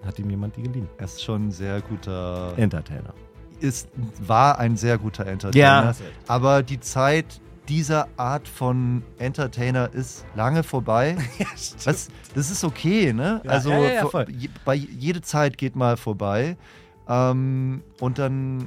Hat 0.06 0.18
ihm 0.18 0.30
jemand 0.30 0.56
die 0.56 0.62
geliehen. 0.62 0.88
er 0.98 1.04
ist 1.04 1.22
schon 1.22 1.48
ein 1.48 1.50
sehr 1.52 1.80
guter. 1.82 2.54
Entertainer. 2.56 3.12
ist, 3.60 3.88
war 4.26 4.58
ein 4.58 4.76
sehr 4.76 4.98
guter 4.98 5.26
Entertainer. 5.26 5.62
Ja. 5.64 5.94
Aber 6.26 6.62
die 6.62 6.80
Zeit 6.80 7.40
dieser 7.68 8.08
Art 8.16 8.48
von 8.48 9.02
Entertainer 9.18 9.90
ist 9.92 10.24
lange 10.34 10.62
vorbei. 10.62 11.16
Was, 11.84 12.08
das 12.34 12.50
ist 12.50 12.64
okay, 12.64 13.12
ne? 13.12 13.40
Ja, 13.44 13.50
also 13.50 13.70
ja, 13.70 13.78
ja, 13.80 13.92
ja, 13.92 14.00
vor- 14.02 14.10
voll. 14.10 14.26
je, 14.30 14.48
bei 14.64 14.74
jede 14.74 15.20
Zeit 15.22 15.58
geht 15.58 15.76
mal 15.76 15.96
vorbei. 15.96 16.56
Ähm, 17.08 17.82
und 18.00 18.18
dann 18.18 18.66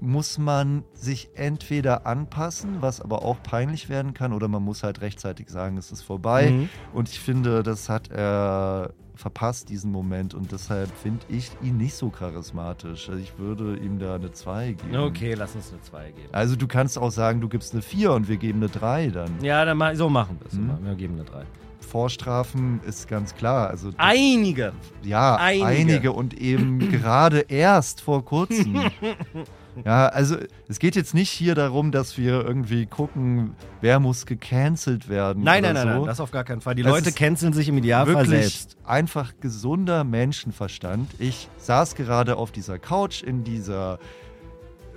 muss 0.00 0.38
man 0.38 0.84
sich 0.94 1.30
entweder 1.34 2.06
anpassen, 2.06 2.80
was 2.80 3.00
aber 3.00 3.22
auch 3.22 3.42
peinlich 3.42 3.88
werden 3.88 4.14
kann, 4.14 4.32
oder 4.32 4.48
man 4.48 4.62
muss 4.62 4.82
halt 4.82 5.00
rechtzeitig 5.00 5.48
sagen, 5.48 5.76
es 5.76 5.92
ist 5.92 6.02
vorbei. 6.02 6.50
Mhm. 6.50 6.68
Und 6.92 7.08
ich 7.08 7.20
finde, 7.20 7.62
das 7.62 7.88
hat 7.88 8.10
er 8.10 8.92
verpasst, 9.18 9.68
diesen 9.68 9.90
Moment. 9.90 10.32
Und 10.32 10.52
deshalb 10.52 10.90
finde 10.96 11.26
ich 11.28 11.50
ihn 11.62 11.76
nicht 11.76 11.94
so 11.94 12.08
charismatisch. 12.08 13.08
Also 13.08 13.20
ich 13.20 13.38
würde 13.38 13.76
ihm 13.76 13.98
da 13.98 14.14
eine 14.14 14.32
2 14.32 14.72
geben. 14.72 14.96
Okay, 14.96 15.34
lass 15.34 15.54
uns 15.54 15.72
eine 15.72 15.82
2 15.82 16.10
geben. 16.12 16.28
Also 16.32 16.56
du 16.56 16.66
kannst 16.66 16.98
auch 16.98 17.10
sagen, 17.10 17.40
du 17.40 17.48
gibst 17.48 17.72
eine 17.72 17.82
4 17.82 18.12
und 18.12 18.28
wir 18.28 18.36
geben 18.36 18.60
eine 18.60 18.68
3 18.68 19.08
dann. 19.08 19.42
Ja, 19.42 19.64
dann 19.64 19.76
mal, 19.76 19.96
so 19.96 20.08
machen 20.08 20.38
wir 20.40 20.46
es. 20.46 20.52
Mhm. 20.54 20.78
wir. 20.84 20.94
Geben 20.94 21.14
eine 21.14 21.24
3. 21.24 21.44
Vorstrafen 21.80 22.80
ist 22.86 23.08
ganz 23.08 23.34
klar. 23.34 23.70
Also 23.70 23.90
Einige. 23.96 24.72
ja, 25.02 25.36
einige. 25.36 25.66
einige. 25.66 26.12
und 26.12 26.34
eben 26.34 26.78
gerade 26.90 27.40
erst 27.40 28.00
vor 28.00 28.24
kurzem. 28.24 28.90
ja, 29.84 30.06
also 30.06 30.36
es 30.68 30.78
geht 30.78 30.96
jetzt 30.96 31.14
nicht 31.14 31.30
hier 31.30 31.54
darum, 31.54 31.90
dass 31.92 32.16
wir 32.18 32.44
irgendwie 32.44 32.86
gucken, 32.86 33.54
wer 33.80 34.00
muss 34.00 34.26
gecancelt 34.26 35.08
werden. 35.08 35.42
Nein, 35.42 35.62
nein, 35.62 35.74
nein, 35.74 35.88
so. 35.88 35.94
nein, 35.94 36.04
das 36.04 36.20
auf 36.20 36.30
gar 36.30 36.44
keinen 36.44 36.60
Fall. 36.60 36.74
Die 36.74 36.82
Das 36.82 36.92
Leute 36.92 37.12
canceln 37.12 37.52
sich 37.52 37.68
im 37.68 37.78
Idealfall 37.78 38.14
wirklich 38.26 38.40
selbst. 38.40 38.76
einfach 38.84 39.34
gesunder 39.40 40.04
Menschenverstand. 40.04 41.10
Ich 41.18 41.48
saß 41.58 41.94
gerade 41.94 42.36
auf 42.36 42.52
dieser 42.52 42.78
Couch 42.78 43.22
in 43.22 43.44
dieser 43.44 43.98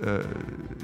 äh, 0.02 0.20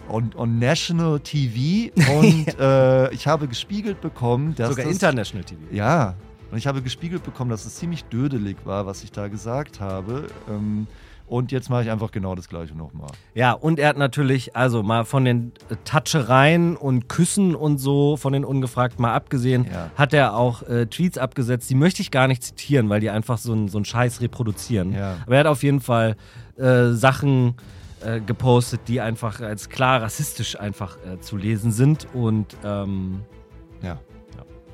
on, 0.08 0.30
on 0.36 0.58
National 0.58 1.20
TV 1.20 1.92
und 2.18 2.46
äh, 2.60 3.12
ich 3.12 3.26
habe 3.26 3.48
gespiegelt 3.48 4.00
bekommen, 4.00 4.54
dass 4.54 4.70
Sogar 4.70 4.84
das, 4.84 4.94
International 4.94 5.44
TV. 5.44 5.60
ja, 5.70 6.14
und 6.50 6.56
ich 6.56 6.66
habe 6.66 6.82
gespiegelt 6.82 7.24
bekommen, 7.24 7.50
dass 7.50 7.66
es 7.66 7.76
ziemlich 7.76 8.04
dödelig 8.04 8.56
war, 8.64 8.86
was 8.86 9.04
ich 9.04 9.12
da 9.12 9.28
gesagt 9.28 9.80
habe. 9.80 10.28
Ähm, 10.48 10.86
und 11.28 11.52
jetzt 11.52 11.70
mache 11.70 11.82
ich 11.82 11.90
einfach 11.90 12.10
genau 12.10 12.34
das 12.34 12.48
gleiche 12.48 12.74
nochmal. 12.74 13.08
Ja, 13.34 13.52
und 13.52 13.78
er 13.78 13.88
hat 13.88 13.96
natürlich, 13.98 14.56
also 14.56 14.82
mal 14.82 15.04
von 15.04 15.24
den 15.24 15.52
äh, 15.70 15.76
Touchereien 15.84 16.76
und 16.76 17.08
Küssen 17.08 17.54
und 17.54 17.78
so, 17.78 18.16
von 18.16 18.32
den 18.32 18.44
Ungefragten 18.44 19.02
mal 19.02 19.14
abgesehen, 19.14 19.66
Ja. 19.72 19.90
hat 19.96 20.12
er 20.14 20.34
auch 20.34 20.62
äh, 20.62 20.86
Tweets 20.86 21.18
abgesetzt, 21.18 21.68
die 21.70 21.74
möchte 21.74 22.02
ich 22.02 22.10
gar 22.10 22.28
nicht 22.28 22.42
zitieren, 22.42 22.88
weil 22.88 23.00
die 23.00 23.10
einfach 23.10 23.38
so 23.38 23.52
einen 23.52 23.68
so 23.68 23.78
einen 23.78 23.84
Scheiß 23.84 24.20
reproduzieren. 24.20 24.92
Ja. 24.92 25.16
Aber 25.26 25.34
er 25.34 25.40
hat 25.40 25.46
auf 25.46 25.62
jeden 25.62 25.80
Fall 25.80 26.16
äh, 26.56 26.90
Sachen 26.92 27.54
äh, 28.04 28.20
gepostet, 28.20 28.82
die 28.88 29.00
einfach 29.00 29.40
als 29.40 29.68
klar 29.68 30.02
rassistisch 30.02 30.58
einfach 30.58 30.96
äh, 31.04 31.20
zu 31.20 31.36
lesen 31.36 31.72
sind. 31.72 32.06
Und 32.14 32.56
ähm. 32.64 33.20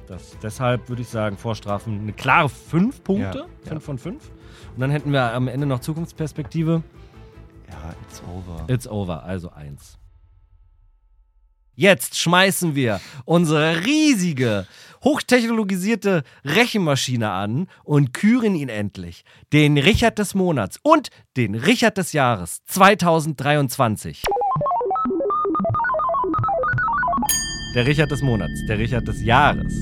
Das, 0.07 0.37
deshalb 0.43 0.89
würde 0.89 1.03
ich 1.03 1.09
sagen, 1.09 1.37
Vorstrafen 1.37 2.01
eine 2.01 2.13
klare 2.13 2.49
5 2.49 3.03
Punkte, 3.05 3.39
Ja, 3.39 3.47
5 3.63 3.71
ja. 3.71 3.81
von 3.81 3.99
5. 3.99 4.31
Und 4.75 4.81
dann 4.81 4.91
hätten 4.91 5.13
wir 5.13 5.33
am 5.33 5.49
Ende 5.49 5.67
noch 5.67 5.81
Zukunftsperspektive. 5.81 6.83
Ja, 7.69 7.95
it's 8.09 8.23
over. 8.23 8.65
It's 8.73 8.87
over, 8.87 9.25
also 9.25 9.51
eins. 9.51 9.99
Jetzt 11.77 12.17
schmeißen 12.19 12.77
wir 12.77 13.01
unsere 13.25 13.85
riesige, 13.85 14.67
hochtechnologisierte 15.03 16.23
Rechenmaschine 16.45 17.31
an 17.31 17.67
und 17.83 18.13
küren 18.13 18.55
ihn 18.55 18.69
endlich. 18.69 19.25
Den 19.53 19.77
Richard 19.77 20.19
des 20.21 20.35
Monats 20.35 20.79
und 20.83 21.09
den 21.37 21.57
Richard 21.57 21.99
des 21.99 22.13
Jahres 22.13 22.63
2023. 22.67 24.23
Der 27.75 27.87
Richard 27.87 28.13
des 28.13 28.23
Monats, 28.23 28.65
der 28.69 28.79
Richard 28.79 29.09
des 29.09 29.21
Jahres 29.21 29.75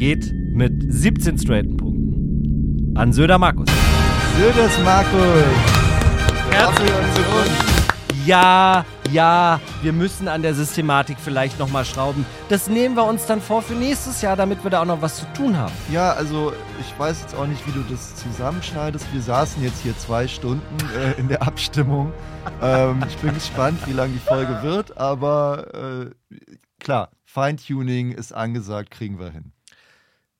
geht 0.00 0.32
mit 0.32 0.72
17 0.90 1.36
straighten 1.36 1.76
Punkten 1.76 2.96
an 2.96 3.12
Söder 3.12 3.36
Markus. 3.36 3.68
Söders 4.38 4.82
Markus! 4.82 5.44
Herzlich 6.50 6.90
Ja, 8.24 8.86
ja, 9.12 9.60
wir 9.82 9.92
müssen 9.92 10.26
an 10.26 10.40
der 10.40 10.54
Systematik 10.54 11.18
vielleicht 11.22 11.58
nochmal 11.58 11.84
schrauben. 11.84 12.24
Das 12.48 12.66
nehmen 12.66 12.94
wir 12.94 13.04
uns 13.04 13.26
dann 13.26 13.42
vor 13.42 13.60
für 13.60 13.74
nächstes 13.74 14.22
Jahr, 14.22 14.36
damit 14.36 14.64
wir 14.64 14.70
da 14.70 14.80
auch 14.80 14.86
noch 14.86 15.02
was 15.02 15.18
zu 15.18 15.26
tun 15.34 15.58
haben. 15.58 15.74
Ja, 15.92 16.12
also 16.12 16.54
ich 16.80 16.98
weiß 16.98 17.20
jetzt 17.20 17.34
auch 17.34 17.46
nicht, 17.46 17.66
wie 17.66 17.72
du 17.72 17.84
das 17.90 18.16
zusammenschneidest. 18.16 19.12
Wir 19.12 19.20
saßen 19.20 19.62
jetzt 19.62 19.82
hier 19.82 19.94
zwei 19.98 20.26
Stunden 20.26 20.78
äh, 20.98 21.20
in 21.20 21.28
der 21.28 21.42
Abstimmung. 21.42 22.12
Ähm, 22.62 23.04
ich 23.06 23.16
bin 23.18 23.34
gespannt, 23.34 23.78
wie 23.86 23.92
lang 23.92 24.12
die 24.12 24.18
Folge 24.18 24.62
wird, 24.62 24.96
aber 24.96 25.74
äh, 25.74 26.10
klar, 26.78 27.10
Feintuning 27.24 28.12
ist 28.12 28.32
angesagt, 28.34 28.90
kriegen 28.90 29.18
wir 29.18 29.30
hin. 29.30 29.52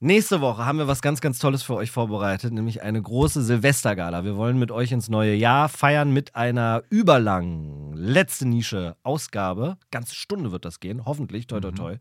Nächste 0.03 0.41
Woche 0.41 0.65
haben 0.65 0.79
wir 0.79 0.89
was 0.89 1.03
ganz, 1.03 1.21
ganz 1.21 1.39
Tolles 1.39 1.63
für 1.63 1.75
euch 1.75 1.91
vorbereitet, 1.91 2.55
nämlich 2.55 2.81
eine 2.81 3.03
große 3.03 3.43
Silvestergala. 3.43 4.25
Wir 4.25 4.35
wollen 4.35 4.59
mit 4.59 4.71
euch 4.73 4.93
ins 4.93 5.11
neue 5.11 5.35
Jahr 5.35 5.69
feiern 5.69 6.11
mit 6.11 6.35
einer 6.35 6.83
überlangen 6.89 7.93
letzte 7.93 8.49
Nische 8.49 8.97
Ausgabe. 9.03 9.77
Ganze 9.91 10.15
Stunde 10.15 10.53
wird 10.53 10.65
das 10.65 10.81
gehen, 10.81 11.05
hoffentlich, 11.05 11.49
toi 11.49 11.61
toi 11.61 11.73
toi. 11.73 11.97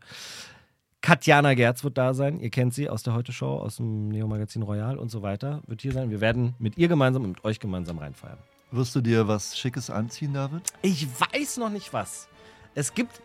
Katjana 1.02 1.52
Gerz 1.52 1.84
wird 1.84 1.98
da 1.98 2.14
sein. 2.14 2.40
Ihr 2.40 2.48
kennt 2.48 2.72
sie 2.72 2.88
aus 2.88 3.02
der 3.02 3.12
Heute 3.12 3.34
Show, 3.34 3.58
aus 3.58 3.76
dem 3.76 4.08
Neo 4.08 4.26
Magazin 4.26 4.62
Royal 4.62 4.96
und 4.96 5.10
so 5.10 5.20
weiter. 5.20 5.60
Wird 5.66 5.82
hier 5.82 5.92
sein. 5.92 6.08
Wir 6.08 6.22
werden 6.22 6.54
mit 6.58 6.78
ihr 6.78 6.88
gemeinsam 6.88 7.24
und 7.24 7.30
mit 7.32 7.44
euch 7.44 7.60
gemeinsam 7.60 7.98
reinfeiern. 7.98 8.38
Wirst 8.70 8.94
du 8.94 9.02
dir 9.02 9.28
was 9.28 9.58
Schickes 9.58 9.90
anziehen, 9.90 10.32
David? 10.32 10.62
Ich 10.80 11.06
weiß 11.20 11.58
noch 11.58 11.70
nicht 11.70 11.92
was. 11.92 12.28
Es 12.74 12.94
gibt 12.94 13.20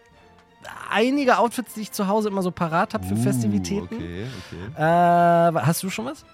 einige 0.89 1.37
Outfits, 1.37 1.73
die 1.73 1.81
ich 1.81 1.91
zu 1.91 2.07
Hause 2.07 2.29
immer 2.29 2.41
so 2.41 2.51
parat 2.51 2.93
habe 2.93 3.05
für 3.05 3.15
Uh, 3.15 3.23
Festivitäten. 3.23 3.95
Okay, 3.95 4.25
okay. 4.51 4.81
Äh, 4.81 5.61
hast 5.61 5.83
du 5.83 5.89
schon 5.89 6.05
was? 6.05 6.25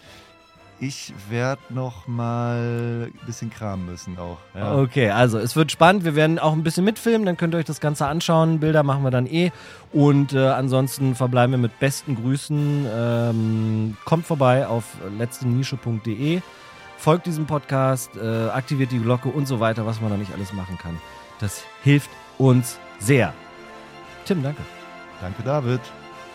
Ich 0.84 1.13
werde 1.29 1.62
noch 1.69 2.07
mal 2.07 3.05
ein 3.05 3.25
bisschen 3.27 3.51
kramen 3.51 3.86
müssen 3.86 4.17
auch. 4.17 4.39
Ja. 4.55 4.79
Okay, 4.79 5.12
also 5.12 5.38
es 5.38 5.55
wird 5.55 5.71
spannend. 5.71 6.05
Wir 6.05 6.15
werden 6.15 6.39
auch 6.39 6.53
ein 6.53 6.63
bisschen 6.63 6.84
mitfilmen, 6.84 7.23
dann 7.23 7.38
könnt 7.38 7.53
ihr 7.53 7.60
euch 7.60 7.65
das 7.65 7.81
Ganze 7.81 8.07
anschauen. 8.07 8.60
Bilder 8.60 8.81
machen 8.81 9.03
wir 9.03 9.12
dann 9.12 9.27
eh. 9.27 9.51
Und 9.93 10.34
äh, 10.34 10.39
ansonsten 10.47 11.13
verbleiben 11.13 11.51
wir 11.51 11.60
mit 11.60 11.79
besten 11.79 12.15
Grüßen. 12.15 12.88
Ähm, 12.91 13.97
kommt 14.05 14.25
vorbei 14.25 14.65
auf 14.65 14.86
letztenische.de. 15.19 16.41
Folgt 16.97 17.27
diesem 17.27 17.45
Podcast, 17.45 18.17
äh, 18.17 18.49
aktiviert 18.49 18.91
die 18.91 18.99
Glocke 18.99 19.29
und 19.29 19.47
so 19.47 19.60
weiter, 19.60 19.86
was 19.86 20.01
man 20.01 20.10
da 20.10 20.17
nicht 20.17 20.34
alles 20.34 20.51
machen 20.51 20.79
kann. 20.79 20.99
Das 21.39 21.63
hilft 21.84 22.10
uns 22.39 22.79
sehr. 22.97 23.36
Tim, 24.25 24.43
danke. 24.43 24.62
Danke, 25.21 25.43
David. 25.43 25.81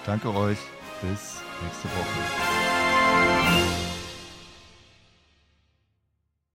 Danke 0.05 0.35
euch. 0.35 0.59
Bis 1.03 1.41
nächste 1.63 1.89
Woche. 1.89 2.56